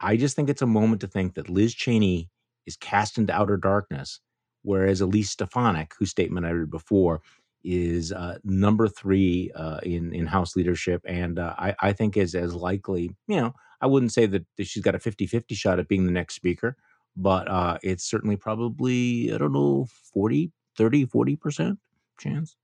[0.00, 2.30] I just think it's a moment to think that Liz Cheney
[2.66, 4.20] is cast into outer darkness,
[4.62, 7.22] whereas Elise Stefanik, whose statement I read before,
[7.64, 12.34] is uh, number three uh, in in House leadership, and uh, I, I think is
[12.34, 13.10] as likely.
[13.26, 16.34] You know, I wouldn't say that, she's got a 50-50 shot at being the next
[16.34, 16.76] speaker,
[17.16, 21.78] but uh, it's certainly probably I don't know 40, 30, 40 percent
[22.18, 22.56] chance.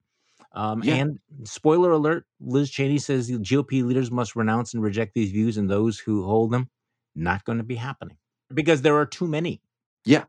[0.54, 0.96] Um, yeah.
[0.96, 5.56] And spoiler alert: Liz Cheney says the GOP leaders must renounce and reject these views,
[5.56, 6.68] and those who hold them
[7.14, 8.16] not going to be happening
[8.52, 9.60] because there are too many.
[10.04, 10.24] Yeah.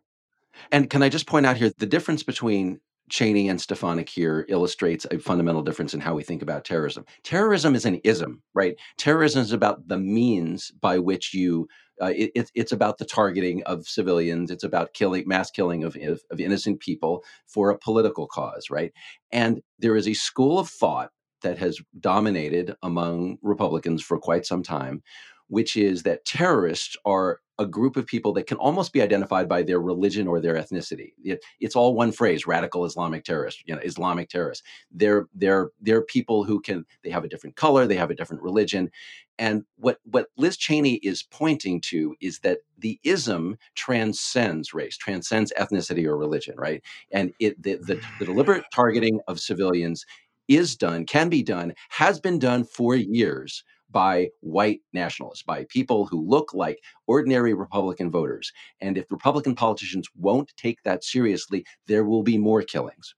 [0.72, 5.06] And can I just point out here the difference between Cheney and Stefanik here illustrates
[5.12, 7.06] a fundamental difference in how we think about terrorism.
[7.24, 8.76] Terrorism is an ism, right?
[8.98, 11.68] Terrorism is about the means by which you.
[12.02, 14.50] Uh, it, it's about the targeting of civilians.
[14.50, 18.92] It's about killing, mass killing of, of, of innocent people for a political cause, right?
[19.32, 21.12] And there is a school of thought
[21.44, 25.04] that has dominated among Republicans for quite some time,
[25.50, 29.62] which is that terrorists are a group of people that can almost be identified by
[29.62, 31.14] their religion or their ethnicity.
[31.24, 33.64] It, it's all one phrase: radical Islamic terrorist.
[33.66, 34.64] You know, Islamic terrorists.
[34.92, 38.44] They're they're they're people who can they have a different color, they have a different
[38.44, 38.90] religion,
[39.38, 45.54] and what what Liz Cheney is pointing to is that the ism transcends race, transcends
[45.60, 46.84] ethnicity or religion, right?
[47.12, 50.06] And it the, the, the deliberate targeting of civilians
[50.48, 56.06] is done, can be done, has been done for years by white nationalists, by people
[56.06, 58.52] who look like ordinary Republican voters.
[58.82, 63.16] And if Republican politicians won't take that seriously, there will be more killings.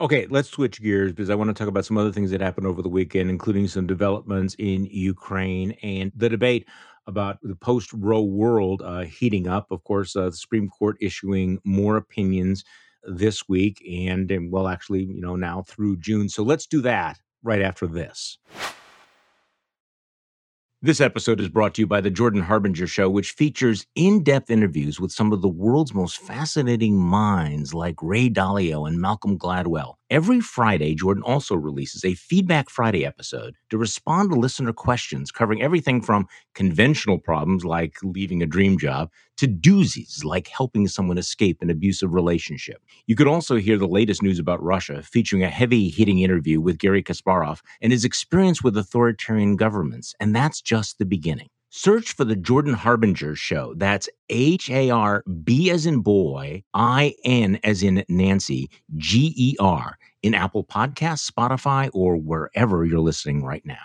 [0.00, 2.66] Okay, let's switch gears because I want to talk about some other things that happened
[2.66, 6.66] over the weekend, including some developments in Ukraine and the debate
[7.06, 9.70] about the post Roe world uh, heating up.
[9.70, 12.64] Of course, uh, the Supreme Court issuing more opinions
[13.02, 16.30] this week and, and, well, actually, you know, now through June.
[16.30, 18.38] So let's do that right after this.
[20.82, 24.48] This episode is brought to you by the Jordan Harbinger Show, which features in depth
[24.48, 29.96] interviews with some of the world's most fascinating minds like Ray Dalio and Malcolm Gladwell.
[30.08, 35.60] Every Friday, Jordan also releases a Feedback Friday episode to respond to listener questions covering
[35.60, 41.62] everything from conventional problems like leaving a dream job to doozies like helping someone escape
[41.62, 42.82] an abusive relationship.
[43.06, 46.78] You could also hear the latest news about Russia, featuring a heavy hitting interview with
[46.78, 50.14] Garry Kasparov and his experience with authoritarian governments.
[50.20, 51.48] And that's just the beginning.
[51.70, 53.74] Search for the Jordan Harbinger Show.
[53.76, 59.56] That's H A R B as in boy, I N as in Nancy, G E
[59.58, 63.76] R in Apple Podcasts, Spotify, or wherever you're listening right now.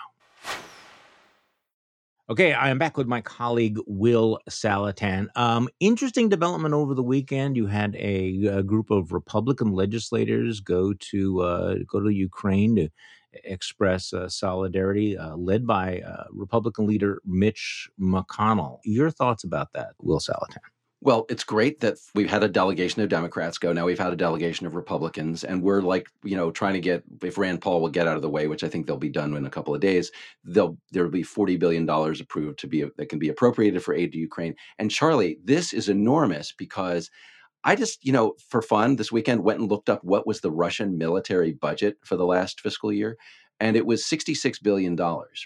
[2.28, 5.28] Okay, I am back with my colleague Will Saletan.
[5.36, 7.56] Um, interesting development over the weekend.
[7.56, 12.88] You had a, a group of Republican legislators go to uh, go to Ukraine to
[13.44, 18.80] express uh, solidarity, uh, led by uh, Republican leader Mitch McConnell.
[18.82, 20.58] Your thoughts about that, Will Saletan?
[21.06, 23.72] Well, it's great that we've had a delegation of Democrats go.
[23.72, 27.04] Now we've had a delegation of Republicans, and we're like, you know, trying to get
[27.22, 29.36] if Rand Paul will get out of the way, which I think they'll be done
[29.36, 30.10] in a couple of days.
[30.42, 34.10] They'll there'll be forty billion dollars approved to be that can be appropriated for aid
[34.14, 34.56] to Ukraine.
[34.80, 37.08] And Charlie, this is enormous because
[37.62, 40.50] I just, you know, for fun this weekend went and looked up what was the
[40.50, 43.16] Russian military budget for the last fiscal year
[43.60, 44.96] and it was $66 billion,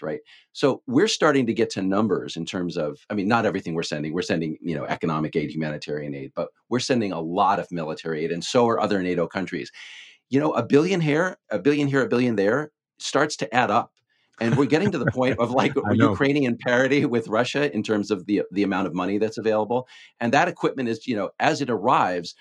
[0.01, 0.19] right?
[0.51, 3.83] So we're starting to get to numbers in terms of, I mean, not everything we're
[3.83, 4.13] sending.
[4.13, 8.25] We're sending, you know, economic aid, humanitarian aid, but we're sending a lot of military
[8.25, 9.71] aid, and so are other NATO countries.
[10.29, 13.91] You know, a billion here, a billion here, a billion there starts to add up.
[14.39, 18.25] And we're getting to the point of like Ukrainian parity with Russia in terms of
[18.25, 19.87] the the amount of money that's available.
[20.19, 22.33] And that equipment is, you know, as it arrives,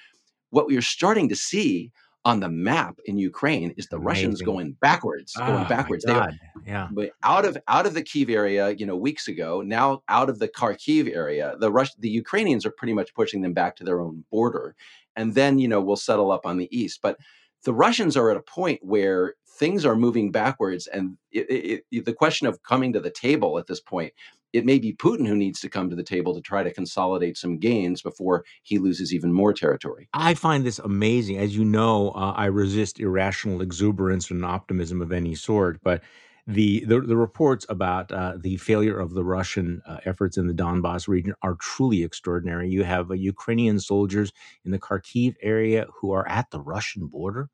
[0.48, 1.92] what we are starting to see
[2.24, 4.06] on the map in Ukraine is the Amazing.
[4.06, 6.04] Russians going backwards, oh, going ah, backwards.
[6.04, 6.20] They
[6.66, 6.88] yeah.
[6.92, 10.38] But out of out of the Kiev area, you know, weeks ago, now out of
[10.38, 14.00] the Kharkiv area, the Rush the Ukrainians are pretty much pushing them back to their
[14.00, 14.74] own border.
[15.16, 17.00] And then, you know, we'll settle up on the east.
[17.02, 17.16] But
[17.64, 20.87] the Russians are at a point where things are moving backwards.
[20.87, 24.12] And it, it, it, the question of coming to the table at this point
[24.53, 27.37] it may be Putin who needs to come to the table to try to consolidate
[27.37, 30.09] some gains before he loses even more territory.
[30.13, 31.39] I find this amazing.
[31.39, 36.03] As you know, uh, I resist irrational exuberance and optimism of any sort, but
[36.47, 40.55] the the, the reports about uh, the failure of the Russian uh, efforts in the
[40.55, 42.69] Donbass region are truly extraordinary.
[42.69, 44.33] You have uh, Ukrainian soldiers
[44.65, 47.51] in the Kharkiv area who are at the Russian border.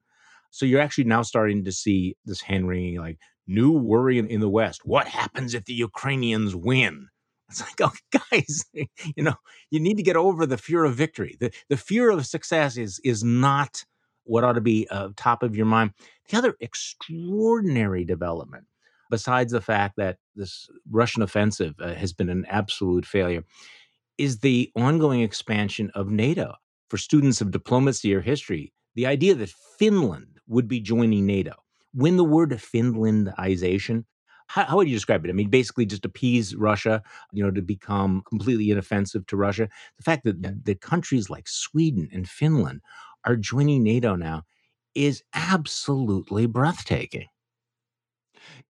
[0.51, 4.41] So you're actually now starting to see this hand wringing, like new worry in, in
[4.41, 4.85] the West.
[4.85, 7.09] What happens if the Ukrainians win?
[7.49, 7.93] It's like, oh,
[8.33, 9.37] guys, you know,
[9.71, 11.37] you need to get over the fear of victory.
[11.39, 13.85] The, the fear of success is, is not
[14.25, 15.93] what ought to be uh, top of your mind.
[16.29, 18.65] The other extraordinary development,
[19.11, 23.45] besides the fact that this Russian offensive uh, has been an absolute failure,
[24.19, 26.55] is the ongoing expansion of NATO.
[26.91, 31.53] For students of diplomacy or history, the idea that Finland would be joining NATO
[31.97, 34.05] when the word Finlandization,
[34.49, 35.31] how, how, would you describe it?
[35.31, 39.69] I mean, basically just appease Russia, you know, to become completely inoffensive to Russia.
[39.97, 40.51] The fact that yeah.
[40.63, 42.83] the countries like Sweden and Finland
[43.25, 44.43] are joining NATO now
[44.95, 47.27] is absolutely breathtaking.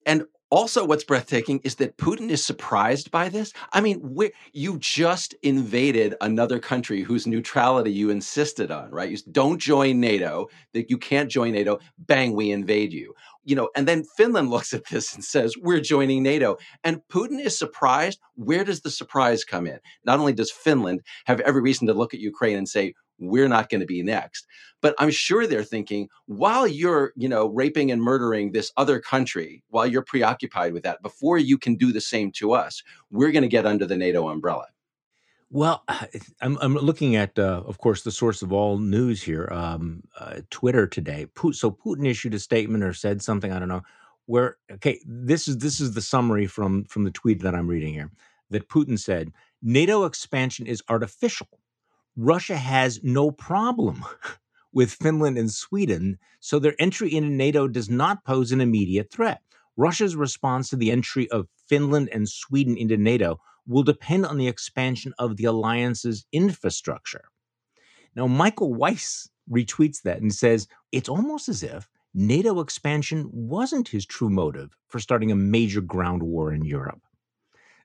[0.05, 3.53] And also, what's breathtaking is that Putin is surprised by this.
[3.73, 4.17] I mean,
[4.53, 9.11] you just invaded another country whose neutrality you insisted on, right?
[9.11, 11.81] You don't join NATO, that you can't join NATO.
[11.99, 13.15] Bang, we invade you.
[13.45, 17.45] You know, and then Finland looks at this and says, "We're joining NATO." And Putin
[17.45, 18.21] is surprised.
[18.37, 19.81] Where does the surprise come in?
[20.05, 23.69] Not only does Finland have every reason to look at Ukraine and say, we're not
[23.69, 24.47] going to be next.
[24.81, 29.63] But I'm sure they're thinking, while you're, you know, raping and murdering this other country,
[29.69, 33.43] while you're preoccupied with that, before you can do the same to us, we're going
[33.43, 34.67] to get under the NATO umbrella.
[35.51, 35.85] Well,
[36.41, 40.41] I'm, I'm looking at, uh, of course, the source of all news here, um, uh,
[40.51, 41.27] Twitter today.
[41.53, 43.83] So Putin issued a statement or said something, I don't know,
[44.27, 47.93] where okay, this is this is the summary from from the tweet that I'm reading
[47.93, 48.11] here.
[48.51, 51.49] That Putin said, NATO expansion is artificial
[52.17, 54.05] Russia has no problem
[54.73, 59.41] with Finland and Sweden, so their entry into NATO does not pose an immediate threat.
[59.77, 64.47] Russia's response to the entry of Finland and Sweden into NATO will depend on the
[64.47, 67.25] expansion of the alliance's infrastructure.
[68.15, 74.07] Now, Michael Weiss retweets that and says it's almost as if NATO expansion wasn't his
[74.07, 77.01] true motive for starting a major ground war in Europe.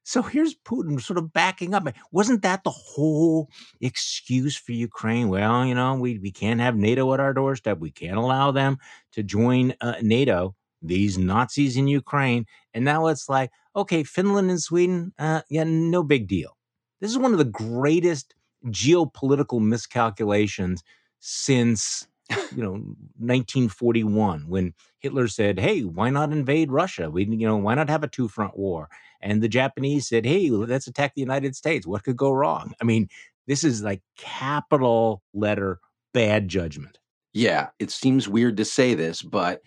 [0.10, 1.88] So here's Putin sort of backing up.
[2.12, 3.48] Wasn't that the whole
[3.80, 5.30] excuse for Ukraine?
[5.30, 7.78] Well, you know, we, we can't have NATO at our doorstep.
[7.78, 8.80] We can't allow them
[9.12, 10.56] to join uh, NATO.
[10.82, 12.46] these Nazis in Ukraine.
[12.74, 16.58] And now it's like, okay, Finland and Sweden, uh, yeah, no big deal.
[17.02, 18.34] This is one of the greatest
[18.66, 20.84] geopolitical miscalculations
[21.20, 22.74] since you know
[23.18, 27.10] 1941 when Hitler said, "Hey, why not invade Russia?
[27.10, 28.90] We you know why not have a two front war?"
[29.22, 31.88] And the Japanese said, "Hey, let's attack the United States.
[31.88, 33.08] What could go wrong?" I mean,
[33.48, 35.80] this is like capital letter
[36.14, 37.00] bad judgment.
[37.34, 39.62] Yeah, it seems weird to say this, but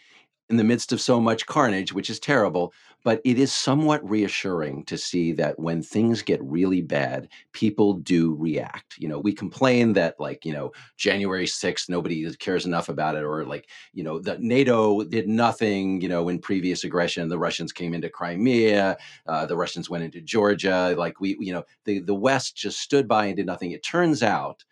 [0.51, 2.73] in the midst of so much carnage, which is terrible,
[3.05, 8.35] but it is somewhat reassuring to see that when things get really bad, people do
[8.39, 8.95] react.
[8.99, 13.25] You know, we complain that like, you know, January 6th, nobody cares enough about it,
[13.25, 17.29] or like, you know, that NATO did nothing, you know, in previous aggression.
[17.29, 20.95] The Russians came into Crimea, uh, the Russians went into Georgia.
[20.97, 23.73] Like we, you know, the, the West just stood by and did nothing.
[23.73, 24.65] It turns out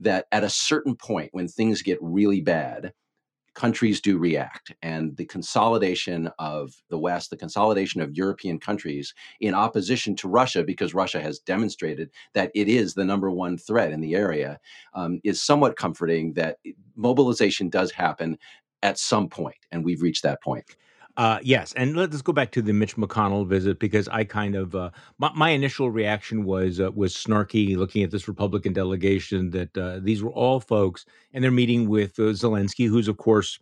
[0.00, 2.92] that at a certain point when things get really bad,
[3.58, 4.72] countries do react.
[4.82, 10.62] And the consolidation of the West, the consolidation of European countries in opposition to Russia,
[10.62, 14.60] because Russia has demonstrated that it is the number one threat in the area,
[14.94, 16.58] um, is somewhat comforting that
[16.94, 18.38] mobilization does happen
[18.84, 20.64] at some point, and we've reached that point.
[21.18, 24.76] Uh, yes, and let's go back to the Mitch McConnell visit because I kind of
[24.76, 29.76] uh, my, my, initial reaction was uh, was snarky looking at this Republican delegation that
[29.76, 31.04] uh, these were all folks
[31.34, 33.58] and they're meeting with uh, Zelensky, who's of course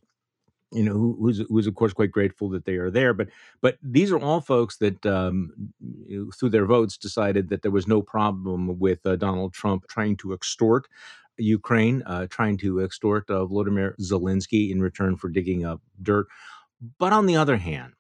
[0.71, 3.29] you know who, who's who's of course quite grateful that they are there, but
[3.63, 5.51] but these are all folks that um,
[6.39, 10.35] through their votes decided that there was no problem with uh, Donald Trump trying to
[10.35, 10.89] extort
[11.39, 16.27] Ukraine, trying to extort Vladimir Zelensky in return for digging up dirt
[16.99, 17.93] but on the other hand,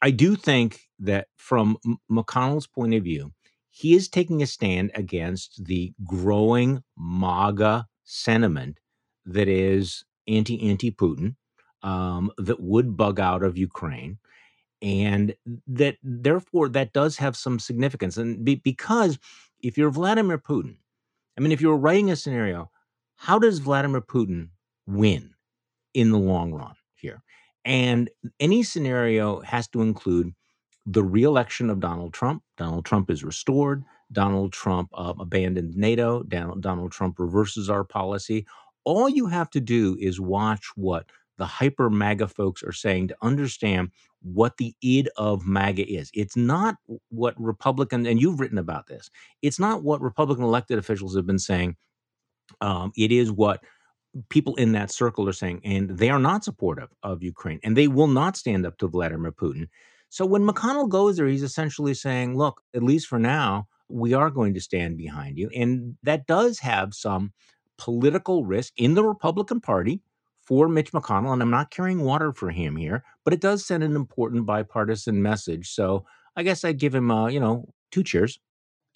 [0.00, 1.76] I do think that from
[2.10, 3.32] McConnell's point of view,
[3.70, 8.78] he is taking a stand against the growing MAGA sentiment
[9.24, 11.36] that is anti anti Putin,
[11.82, 14.18] um, that would bug out of Ukraine,
[14.80, 15.34] and
[15.66, 18.16] that therefore that does have some significance.
[18.16, 19.18] And be, because
[19.60, 20.76] if you're Vladimir Putin,
[21.38, 22.70] I mean, if you're writing a scenario,
[23.16, 24.50] how does Vladimir Putin
[24.86, 25.34] win
[25.94, 26.74] in the long run?
[27.64, 28.10] And
[28.40, 30.32] any scenario has to include
[30.86, 32.42] the reelection of Donald Trump.
[32.56, 33.84] Donald Trump is restored.
[34.10, 36.22] Donald Trump uh, abandoned NATO.
[36.24, 38.46] Donald, Donald Trump reverses our policy.
[38.84, 41.06] All you have to do is watch what
[41.38, 43.90] the hyper MAGA folks are saying to understand
[44.22, 46.10] what the id of MAGA is.
[46.14, 46.76] It's not
[47.08, 49.10] what Republican, and you've written about this,
[49.40, 51.76] it's not what Republican elected officials have been saying.
[52.60, 53.64] Um, it is what
[54.28, 57.88] people in that circle are saying, and they are not supportive of Ukraine, and they
[57.88, 59.68] will not stand up to Vladimir Putin.
[60.08, 64.30] So when McConnell goes there, he's essentially saying, look, at least for now, we are
[64.30, 65.48] going to stand behind you.
[65.54, 67.32] And that does have some
[67.78, 70.02] political risk in the Republican Party
[70.42, 71.32] for Mitch McConnell.
[71.32, 75.22] And I'm not carrying water for him here, but it does send an important bipartisan
[75.22, 75.70] message.
[75.70, 76.04] So
[76.36, 78.38] I guess I'd give him, uh, you know, two cheers.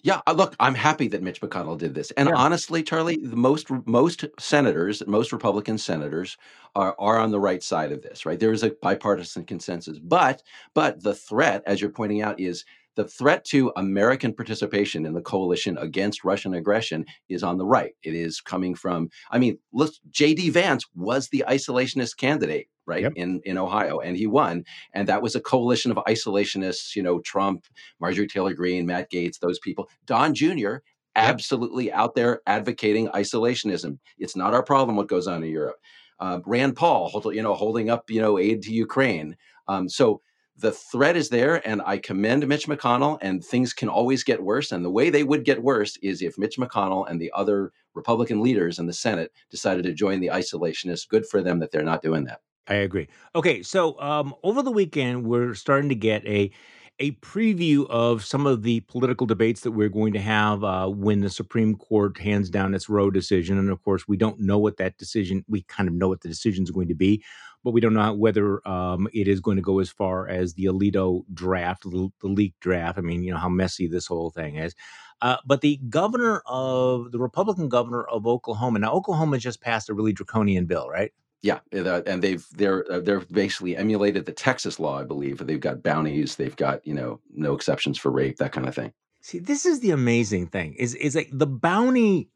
[0.07, 2.11] Yeah, uh, look, I'm happy that Mitch McConnell did this.
[2.11, 2.35] And yeah.
[2.37, 6.37] honestly, Charlie, most most senators, most Republican senators
[6.75, 8.39] are are on the right side of this, right?
[8.39, 9.99] There is a bipartisan consensus.
[9.99, 10.43] But
[10.73, 12.63] but the threat, as you're pointing out, is
[12.97, 17.93] the threat to American participation in the coalition against Russian aggression is on the right.
[18.01, 20.49] It is coming from, I mean, look, J.D.
[20.49, 23.13] Vance was the isolationist candidate, right, yep.
[23.15, 24.65] in, in Ohio, and he won.
[24.93, 27.65] And that was a coalition of isolationists, you know, Trump,
[28.01, 29.89] Marjorie Taylor Greene, Matt Gaetz, those people.
[30.07, 30.77] Don Jr.,
[31.15, 33.99] absolutely out there advocating isolationism.
[34.17, 35.77] It's not our problem what goes on in Europe.
[36.19, 39.37] Uh, Rand Paul, you know, holding up, you know, aid to Ukraine.
[39.67, 40.21] Um, so
[40.59, 44.71] the threat is there, and I commend Mitch McConnell, and things can always get worse.
[44.71, 48.41] And the way they would get worse is if Mitch McConnell and the other Republican
[48.41, 51.07] leaders in the Senate decided to join the isolationists.
[51.07, 52.41] Good for them that they're not doing that.
[52.67, 53.07] I agree.
[53.35, 56.51] Okay, so um, over the weekend, we're starting to get a
[56.99, 61.21] a preview of some of the political debates that we're going to have uh, when
[61.21, 63.59] the Supreme Court hands down its Roe decision.
[63.59, 65.45] And of course, we don't know what that decision.
[65.47, 67.23] We kind of know what the decision is going to be,
[67.67, 70.63] but we don't know whether um, it is going to go as far as the
[70.63, 72.97] Alito draft, the, the leaked draft.
[72.97, 74.73] I mean, you know how messy this whole thing is.
[75.21, 78.79] Uh, but the governor of the Republican governor of Oklahoma.
[78.79, 81.11] Now, Oklahoma just passed a really draconian bill, right?
[81.41, 85.45] Yeah, and they've they're uh, they're basically emulated the Texas law, I believe.
[85.45, 88.93] They've got bounties, they've got you know no exceptions for rape, that kind of thing.
[89.19, 92.29] See, this is the amazing thing is is like the bounty.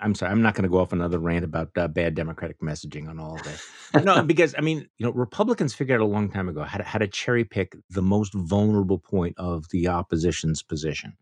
[0.00, 3.08] I'm sorry, I'm not going to go off another rant about uh, bad Democratic messaging
[3.08, 3.66] on all of this.
[4.04, 6.84] no, because I mean, you know, Republicans figured out a long time ago how to,
[6.84, 11.14] how to cherry pick the most vulnerable point of the opposition's position.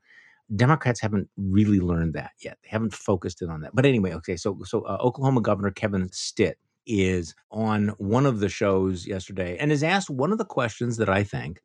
[0.54, 2.58] Democrats haven't really learned that yet.
[2.62, 3.74] They haven't focused in on that.
[3.74, 8.48] But anyway, okay, so so uh, Oklahoma Governor Kevin Stitt is on one of the
[8.48, 11.60] shows yesterday and has asked one of the questions that I think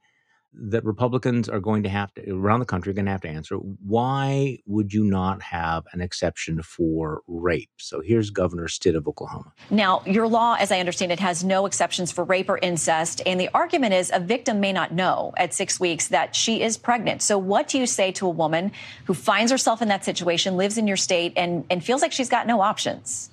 [0.53, 3.29] that Republicans are going to have to around the country are going to have to
[3.29, 3.55] answer.
[3.55, 7.69] Why would you not have an exception for rape?
[7.77, 9.53] So here's Governor Stitt of Oklahoma.
[9.69, 13.39] Now, your law, as I understand it, has no exceptions for rape or incest, and
[13.39, 17.21] the argument is a victim may not know at six weeks that she is pregnant.
[17.21, 18.71] So, what do you say to a woman
[19.05, 22.29] who finds herself in that situation, lives in your state, and, and feels like she's
[22.29, 23.29] got no options?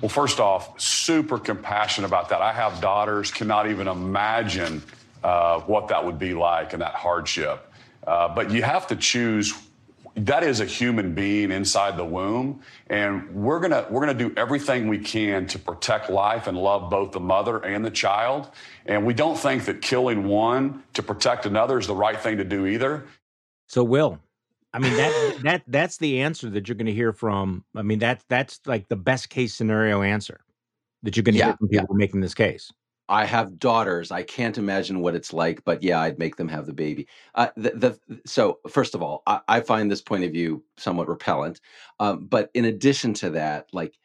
[0.00, 2.40] Well, first off, super compassionate about that.
[2.40, 4.82] I have daughters, cannot even imagine
[5.22, 7.70] uh, what that would be like and that hardship.
[8.06, 9.54] Uh, but you have to choose.
[10.14, 14.88] That is a human being inside the womb, and we're gonna we're gonna do everything
[14.88, 18.50] we can to protect life and love both the mother and the child.
[18.84, 22.44] And we don't think that killing one to protect another is the right thing to
[22.44, 23.06] do either.
[23.68, 24.18] So, Will,
[24.74, 27.64] I mean that that that's the answer that you're going to hear from.
[27.74, 30.40] I mean that that's like the best case scenario answer
[31.02, 31.96] that you're going to yeah, hear from people yeah.
[31.96, 32.72] making this case.
[33.12, 34.10] I have daughters.
[34.10, 37.06] I can't imagine what it's like, but yeah, I'd make them have the baby.
[37.34, 41.08] Uh, the, the, so first of all, I, I, find this point of view somewhat
[41.08, 41.60] repellent.
[42.00, 43.98] Um, but in addition to that, like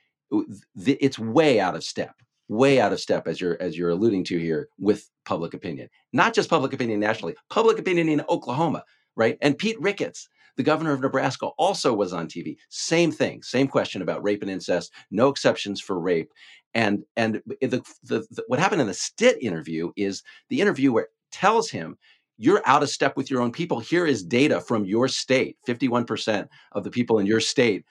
[0.75, 2.15] the, it's way out of step,
[2.49, 5.87] way out of step, as you're as you're alluding to here, with public opinion.
[6.11, 8.83] Not just public opinion nationally, public opinion in Oklahoma,
[9.15, 9.37] right?
[9.41, 10.27] And Pete Ricketts,
[10.57, 12.57] the governor of Nebraska also was on TV.
[12.69, 16.33] Same thing, same question about rape and incest, no exceptions for rape.
[16.73, 21.09] And and eh, the, the, the, what happened in the Stitt interview is the interviewer
[21.31, 21.97] tells him
[22.37, 23.79] you're out of step with your own people.
[23.79, 25.57] Here is data from your state.
[25.67, 27.85] 51% of the people in your state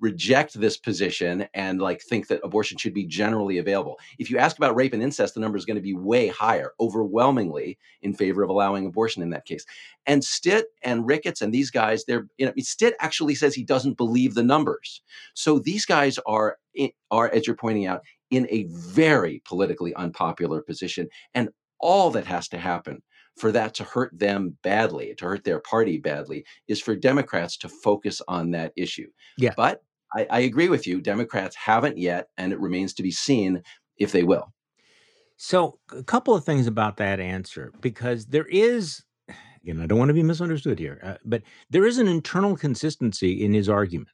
[0.00, 3.98] reject this position and like think that abortion should be generally available.
[4.18, 6.72] If you ask about rape and incest, the number is going to be way higher,
[6.80, 9.66] overwhelmingly in favor of allowing abortion in that case.
[10.06, 13.96] And Stitt and Ricketts and these guys, they're you know, Stitt actually says he doesn't
[13.96, 15.02] believe the numbers.
[15.34, 16.56] So these guys are
[17.10, 21.08] are, as you're pointing out, in a very politically unpopular position.
[21.34, 21.48] And
[21.80, 23.02] all that has to happen
[23.38, 27.68] for that to hurt them badly, to hurt their party badly, is for Democrats to
[27.68, 29.08] focus on that issue.
[29.36, 29.54] Yeah.
[29.56, 29.82] But
[30.14, 31.00] I, I agree with you.
[31.00, 33.62] Democrats haven't yet, and it remains to be seen
[33.98, 34.52] if they will.
[35.36, 39.04] So, a couple of things about that answer, because there is,
[39.62, 43.44] again, I don't want to be misunderstood here, uh, but there is an internal consistency
[43.44, 44.08] in his argument.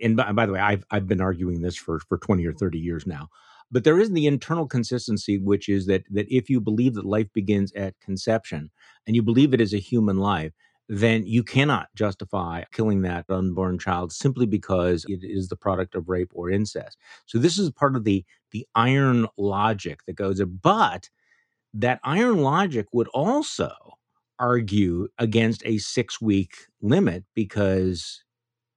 [0.00, 2.78] And by, by, the way, I've I've been arguing this for for twenty or thirty
[2.78, 3.28] years now.
[3.70, 7.28] But there is the internal consistency, which is that that if you believe that life
[7.32, 8.70] begins at conception
[9.06, 10.52] and you believe it is a human life,
[10.88, 16.08] then you cannot justify killing that unborn child simply because it is the product of
[16.08, 16.98] rape or incest.
[17.26, 20.46] So this is part of the the iron logic that goes there.
[20.46, 21.08] But
[21.74, 23.70] that iron logic would also
[24.38, 28.24] argue against a six week limit because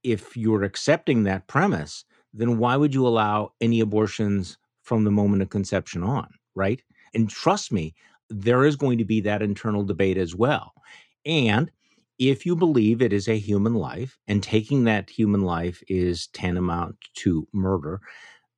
[0.03, 5.41] if you're accepting that premise, then why would you allow any abortions from the moment
[5.41, 6.81] of conception on, right?
[7.13, 7.95] And trust me,
[8.29, 10.73] there is going to be that internal debate as well.
[11.25, 11.71] And
[12.19, 16.95] if you believe it is a human life and taking that human life is tantamount
[17.15, 18.01] to murder,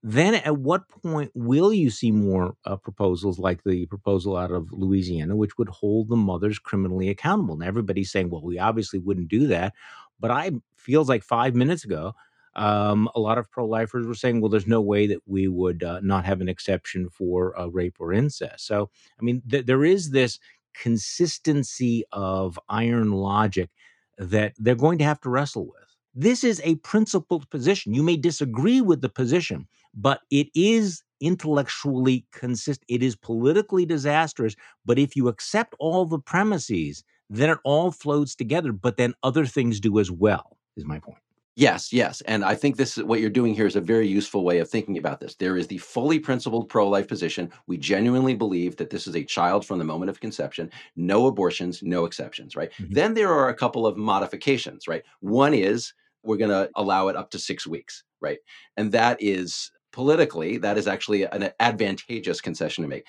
[0.04, 4.72] then at what point will you see more uh, proposals like the proposal out of
[4.72, 7.56] Louisiana, which would hold the mothers criminally accountable?
[7.56, 9.74] And everybody's saying, well, we obviously wouldn't do that.
[10.20, 12.14] But I feels like five minutes ago,
[12.56, 16.00] um, a lot of pro-lifers were saying, well, there's no way that we would uh,
[16.02, 18.66] not have an exception for uh, rape or incest.
[18.66, 18.90] So,
[19.20, 20.40] I mean, th- there is this
[20.74, 23.70] consistency of iron logic
[24.18, 25.74] that they're going to have to wrestle with.
[26.14, 27.94] This is a principled position.
[27.94, 32.86] You may disagree with the position, but it is intellectually consistent.
[32.90, 34.56] It is politically disastrous.
[34.86, 38.72] But if you accept all the premises, then it all floats together.
[38.72, 41.18] But then other things do as well, is my point.
[41.58, 42.20] Yes, yes.
[42.22, 44.70] And I think this is what you're doing here is a very useful way of
[44.70, 45.36] thinking about this.
[45.36, 47.50] There is the fully principled pro life position.
[47.66, 51.82] We genuinely believe that this is a child from the moment of conception, no abortions,
[51.82, 52.72] no exceptions, right?
[52.74, 52.94] Mm-hmm.
[52.94, 55.04] Then there are a couple of modifications, right?
[55.22, 55.94] One is
[56.24, 58.40] we're going to allow it up to six weeks, right?
[58.76, 63.06] And that is politically, that is actually an advantageous concession to make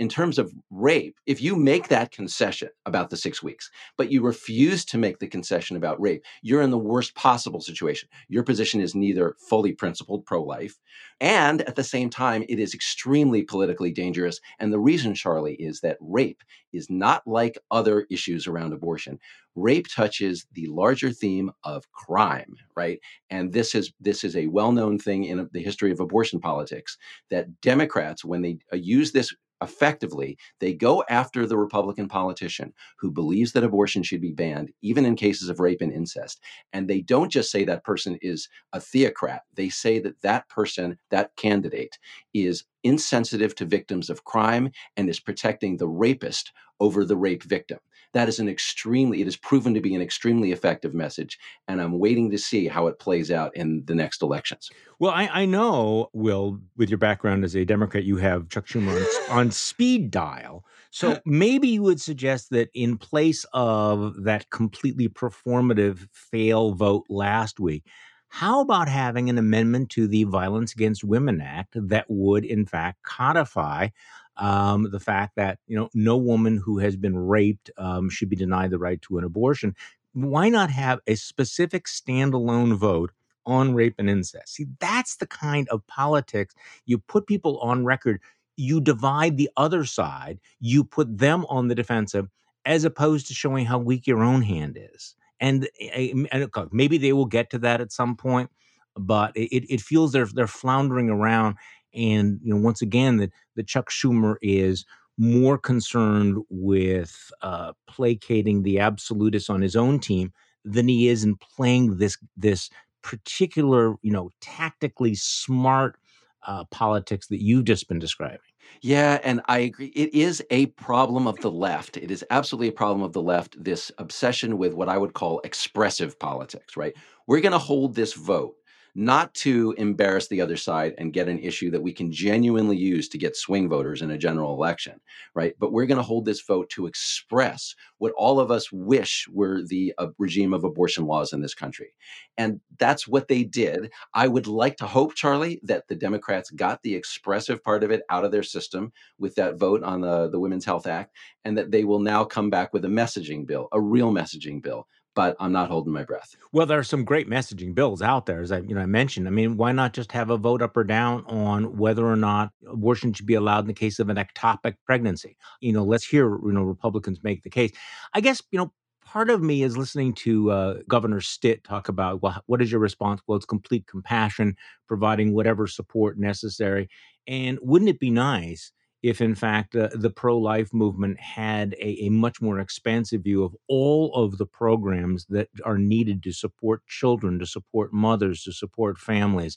[0.00, 4.22] in terms of rape, if you make that concession about the six weeks, but you
[4.22, 8.08] refuse to make the concession about rape, you're in the worst possible situation.
[8.26, 10.78] Your position is neither fully principled pro life,
[11.20, 14.40] and at the same time, it is extremely politically dangerous.
[14.58, 16.42] And the reason, Charlie, is that rape
[16.72, 19.18] is not like other issues around abortion.
[19.54, 23.00] Rape touches the larger theme of crime, right?
[23.28, 26.96] And this is this is a well-known thing in the history of abortion politics
[27.28, 33.10] that Democrats, when they uh, use this effectively, they go after the Republican politician who
[33.10, 36.40] believes that abortion should be banned, even in cases of rape and incest.
[36.72, 40.98] And they don't just say that person is a theocrat, they say that that person,
[41.10, 41.98] that candidate,
[42.32, 47.78] is insensitive to victims of crime and is protecting the rapist over the rape victim.
[48.12, 51.38] That is an extremely, it is proven to be an extremely effective message.
[51.68, 54.68] And I'm waiting to see how it plays out in the next elections.
[54.98, 59.06] Well, I, I know, Will, with your background as a Democrat, you have Chuck Schumer
[59.30, 60.64] on, on speed dial.
[60.90, 67.60] So maybe you would suggest that in place of that completely performative fail vote last
[67.60, 67.84] week,
[68.30, 73.02] how about having an amendment to the Violence Against Women Act that would, in fact,
[73.02, 73.88] codify
[74.36, 78.36] um, the fact that you know no woman who has been raped um, should be
[78.36, 79.74] denied the right to an abortion?
[80.12, 83.10] Why not have a specific standalone vote
[83.46, 84.54] on rape and incest?
[84.54, 86.54] See, that's the kind of politics
[86.86, 88.20] you put people on record.
[88.56, 90.38] You divide the other side.
[90.60, 92.28] You put them on the defensive,
[92.64, 97.12] as opposed to showing how weak your own hand is and, eh, and maybe they
[97.12, 98.50] will get to that at some point
[98.96, 101.56] but it, it feels they're they're floundering around
[101.94, 104.84] and you know once again that that chuck schumer is
[105.18, 110.32] more concerned with uh, placating the absolutists on his own team
[110.64, 112.70] than he is in playing this this
[113.02, 115.98] particular you know tactically smart
[116.46, 118.38] uh, politics that you've just been describing
[118.80, 119.86] yeah, and I agree.
[119.88, 121.96] It is a problem of the left.
[121.96, 125.40] It is absolutely a problem of the left, this obsession with what I would call
[125.44, 126.94] expressive politics, right?
[127.26, 128.56] We're going to hold this vote
[128.94, 133.08] not to embarrass the other side and get an issue that we can genuinely use
[133.08, 135.00] to get swing voters in a general election,
[135.34, 135.54] right?
[135.58, 139.62] But we're going to hold this vote to express what all of us wish were
[139.62, 141.94] the uh, regime of abortion laws in this country.
[142.36, 143.90] And that's what they did.
[144.14, 148.02] I would like to hope, Charlie, that the Democrats got the expressive part of it
[148.10, 151.14] out of their system with that vote on the, the Women's Health Act,
[151.44, 154.86] and that they will now come back with a messaging bill, a real messaging bill
[155.14, 156.36] but I'm not holding my breath.
[156.52, 159.26] Well, there are some great messaging bills out there, as I you know I mentioned.
[159.26, 162.52] I mean, why not just have a vote up or down on whether or not
[162.66, 165.36] abortion should be allowed in the case of an ectopic pregnancy?
[165.60, 167.72] You know, let's hear you know Republicans make the case.
[168.14, 168.72] I guess you know
[169.04, 172.80] part of me is listening to uh, Governor Stitt talk about well, what is your
[172.80, 173.20] response?
[173.26, 174.56] Well, it's complete compassion,
[174.86, 176.88] providing whatever support necessary.
[177.26, 178.72] And wouldn't it be nice
[179.02, 183.56] if in fact uh, the pro-life movement had a, a, much more expansive view of
[183.68, 188.98] all of the programs that are needed to support children to support mothers to support
[188.98, 189.56] families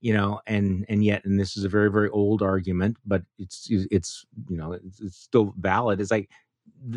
[0.00, 3.68] you know and and yet and this is a very very old argument but it's
[3.70, 6.28] it's you know it's, it's still valid it's like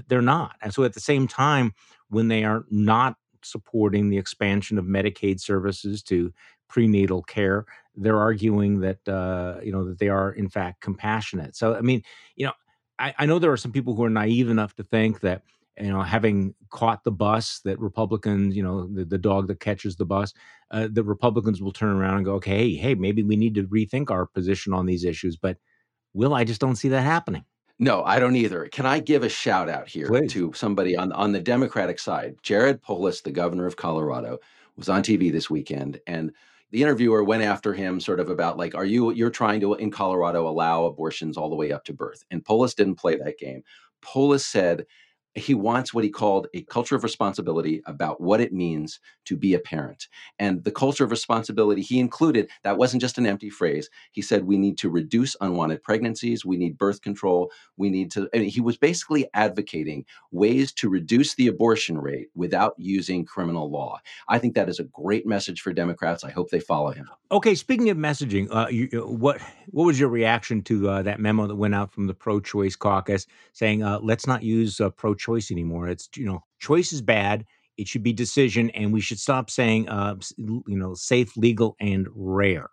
[0.07, 0.55] they're not.
[0.61, 1.73] And so at the same time
[2.09, 6.33] when they are not supporting the expansion of medicaid services to
[6.67, 7.65] prenatal care
[7.97, 11.55] they're arguing that uh, you know that they are in fact compassionate.
[11.55, 12.03] So I mean,
[12.35, 12.53] you know,
[12.99, 15.41] I, I know there are some people who are naive enough to think that
[15.79, 19.95] you know having caught the bus that republicans you know the, the dog that catches
[19.95, 20.33] the bus
[20.71, 23.63] uh, the republicans will turn around and go okay hey, hey maybe we need to
[23.67, 25.57] rethink our position on these issues but
[26.15, 27.45] will i just don't see that happening
[27.77, 30.31] no i don't either can i give a shout out here Please.
[30.31, 34.39] to somebody on on the democratic side jared polis the governor of colorado
[34.77, 36.31] was on tv this weekend and
[36.71, 39.91] the interviewer went after him sort of about like are you you're trying to in
[39.91, 42.23] colorado allow abortions all the way up to birth?
[42.31, 43.63] And polis didn't play that game.
[44.01, 44.85] Polis said
[45.37, 49.53] he wants what he called a culture of responsibility about what it means to be
[49.53, 50.07] a parent.
[50.39, 53.89] And the culture of responsibility he included, that wasn't just an empty phrase.
[54.11, 58.29] He said we need to reduce unwanted pregnancies, we need birth control, we need to,
[58.33, 63.69] I mean, he was basically advocating ways to reduce the abortion rate without using criminal
[63.69, 63.99] law.
[64.27, 66.23] I think that is a great message for Democrats.
[66.23, 67.09] I hope they follow him.
[67.29, 71.45] Okay, speaking of messaging, uh, you, what what was your reaction to uh, that memo
[71.45, 75.51] that went out from the pro-choice caucus saying uh, let's not use uh, pro-choice choice
[75.51, 75.87] anymore.
[75.87, 77.45] It's you know, choice is bad.
[77.77, 82.07] It should be decision, and we should stop saying, uh, you know, safe, legal, and
[82.15, 82.69] rare.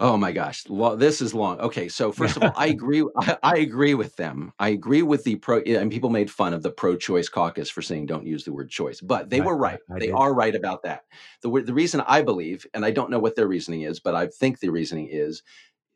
[0.00, 1.60] Oh my gosh, well, this is long.
[1.60, 3.04] Okay, so first of all, I agree.
[3.16, 4.52] I, I, agree with them.
[4.58, 8.06] I agree with the pro, and people made fun of the pro-choice caucus for saying
[8.06, 9.78] don't use the word choice, but they were right.
[9.90, 10.14] I, I they did.
[10.14, 11.04] are right about that.
[11.42, 14.26] The the reason I believe, and I don't know what their reasoning is, but I
[14.26, 15.42] think the reasoning is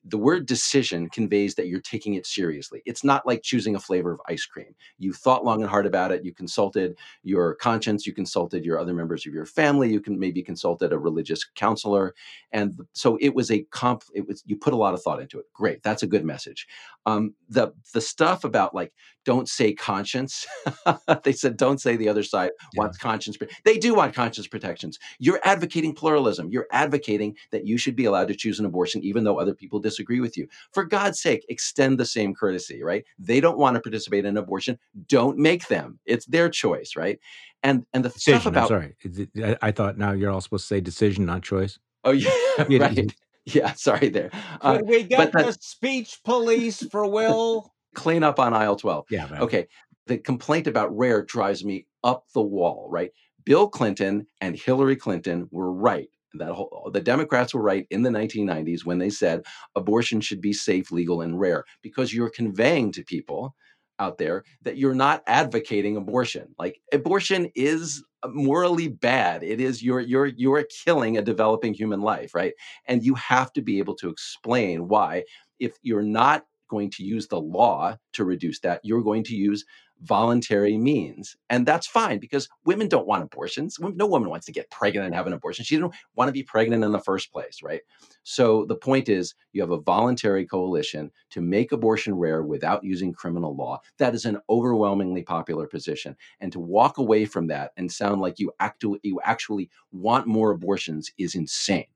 [0.08, 2.82] the word decision conveys that you're taking it seriously.
[2.86, 4.74] It's not like choosing a flavor of ice cream.
[4.98, 6.24] You thought long and hard about it.
[6.24, 8.06] You consulted your conscience.
[8.06, 9.92] You consulted your other members of your family.
[9.92, 12.14] You can maybe consulted a religious counselor,
[12.52, 14.04] and so it was a comp.
[14.14, 15.46] It was you put a lot of thought into it.
[15.52, 16.66] Great, that's a good message.
[17.06, 18.92] Um, the the stuff about like
[19.24, 20.46] don't say conscience.
[21.22, 22.82] they said don't say the other side yeah.
[22.82, 23.36] wants conscience.
[23.64, 24.98] They do want conscience protections.
[25.18, 26.50] You're advocating pluralism.
[26.50, 29.80] You're advocating that you should be allowed to choose an abortion even though other people
[29.80, 30.48] disagree with you.
[30.72, 33.04] For God's sake, extend the same courtesy, right?
[33.18, 34.78] They don't want to participate in abortion.
[35.06, 35.98] Don't make them.
[36.06, 37.18] It's their choice, right?
[37.62, 38.94] And and the decision, stuff about I'm
[39.34, 41.78] sorry, I thought now you're all supposed to say decision, not choice.
[42.04, 42.30] Oh yeah,
[42.68, 43.12] right.
[43.54, 44.30] Yeah, sorry there.
[44.60, 47.72] Uh, Could we get the, the speech police for Will?
[47.94, 49.06] Clean up on aisle 12.
[49.10, 49.26] Yeah.
[49.26, 49.40] Man.
[49.42, 49.66] Okay.
[50.06, 53.10] The complaint about rare drives me up the wall, right?
[53.44, 56.08] Bill Clinton and Hillary Clinton were right.
[56.34, 60.40] That whole, uh, the Democrats were right in the 1990s when they said abortion should
[60.40, 63.54] be safe, legal, and rare because you're conveying to people
[63.98, 66.54] out there that you're not advocating abortion.
[66.58, 69.42] Like abortion is uh, morally bad.
[69.42, 72.52] It is you're you're you're killing a developing human life, right?
[72.86, 75.24] And you have to be able to explain why
[75.58, 79.64] if you're not going to use the law to reduce that, you're going to use
[80.02, 81.36] voluntary means.
[81.50, 83.78] And that's fine because women don't want abortions.
[83.80, 85.64] No woman wants to get pregnant and have an abortion.
[85.64, 87.80] She didn't want to be pregnant in the first place, right?
[88.22, 93.12] So the point is you have a voluntary coalition to make abortion rare without using
[93.12, 93.80] criminal law.
[93.98, 96.16] That is an overwhelmingly popular position.
[96.40, 100.50] And to walk away from that and sound like you actually you actually want more
[100.50, 101.86] abortions is insane.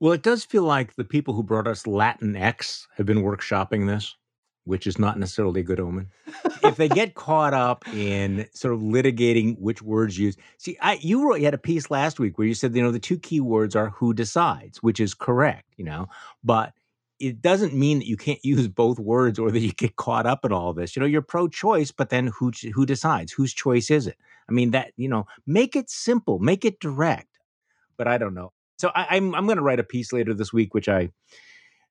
[0.00, 4.16] Well, it does feel like the people who brought us Latinx have been workshopping this
[4.64, 6.10] which is not necessarily a good omen.
[6.62, 11.28] if they get caught up in sort of litigating which words used, see, I you
[11.28, 13.40] wrote you had a piece last week where you said you know the two key
[13.40, 16.08] words are who decides, which is correct, you know,
[16.44, 16.72] but
[17.18, 20.44] it doesn't mean that you can't use both words or that you get caught up
[20.44, 20.94] in all this.
[20.94, 23.32] You know, you're pro-choice, but then who who decides?
[23.32, 24.16] Whose choice is it?
[24.48, 27.38] I mean, that you know, make it simple, make it direct.
[27.96, 28.52] But I don't know.
[28.78, 31.10] So I, I'm I'm going to write a piece later this week, which I I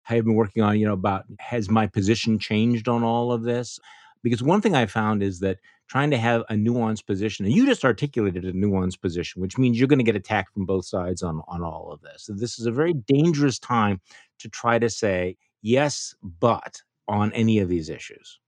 [0.03, 3.79] have been working on, you know, about has my position changed on all of this?
[4.23, 7.65] Because one thing I found is that trying to have a nuanced position, and you
[7.65, 11.21] just articulated a nuanced position, which means you're going to get attacked from both sides
[11.21, 12.23] on, on all of this.
[12.23, 13.99] So this is a very dangerous time
[14.39, 18.39] to try to say yes, but on any of these issues.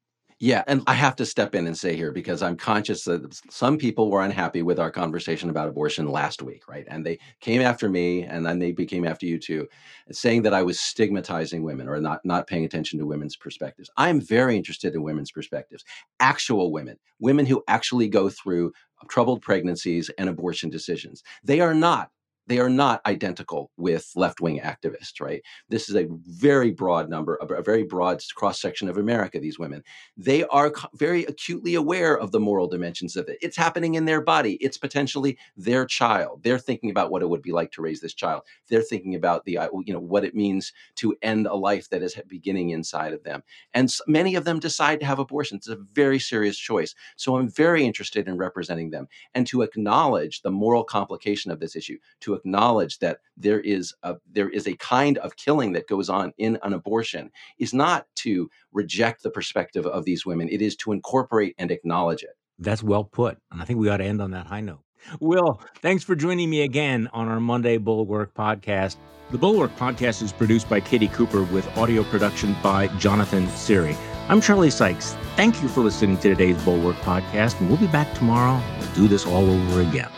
[0.43, 3.77] Yeah, and I have to step in and say here because I'm conscious that some
[3.77, 6.83] people were unhappy with our conversation about abortion last week, right?
[6.89, 9.69] And they came after me and then they became after you too,
[10.11, 13.89] saying that I was stigmatizing women or not not paying attention to women's perspectives.
[13.95, 15.85] I'm very interested in women's perspectives.
[16.19, 18.73] Actual women, women who actually go through
[19.07, 21.23] troubled pregnancies and abortion decisions.
[21.45, 22.09] They are not
[22.47, 25.41] they are not identical with left wing activists, right?
[25.69, 29.83] This is a very broad number, a very broad cross section of America, these women.
[30.17, 33.37] They are very acutely aware of the moral dimensions of it.
[33.41, 36.43] It's happening in their body, it's potentially their child.
[36.43, 38.43] They're thinking about what it would be like to raise this child.
[38.67, 42.03] They're thinking about the, uh, you know, what it means to end a life that
[42.03, 43.43] is beginning inside of them.
[43.73, 45.67] And many of them decide to have abortions.
[45.67, 46.93] It's a very serious choice.
[47.15, 51.75] So I'm very interested in representing them and to acknowledge the moral complication of this
[51.75, 51.97] issue,
[52.33, 56.57] acknowledge that there is a there is a kind of killing that goes on in
[56.63, 60.49] an abortion is not to reject the perspective of these women.
[60.49, 62.37] It is to incorporate and acknowledge it.
[62.59, 64.79] That's well put and i think we ought to end on that high note.
[65.19, 68.97] Will thanks for joining me again on our monday bulwark podcast.
[69.31, 73.97] The bulwark podcast is produced by katie cooper with audio production by jonathan siri.
[74.29, 75.15] I'm charlie sykes.
[75.35, 79.07] Thank you for listening to today's bulwark podcast and we'll be back tomorrow we'll do
[79.07, 80.09] this all over again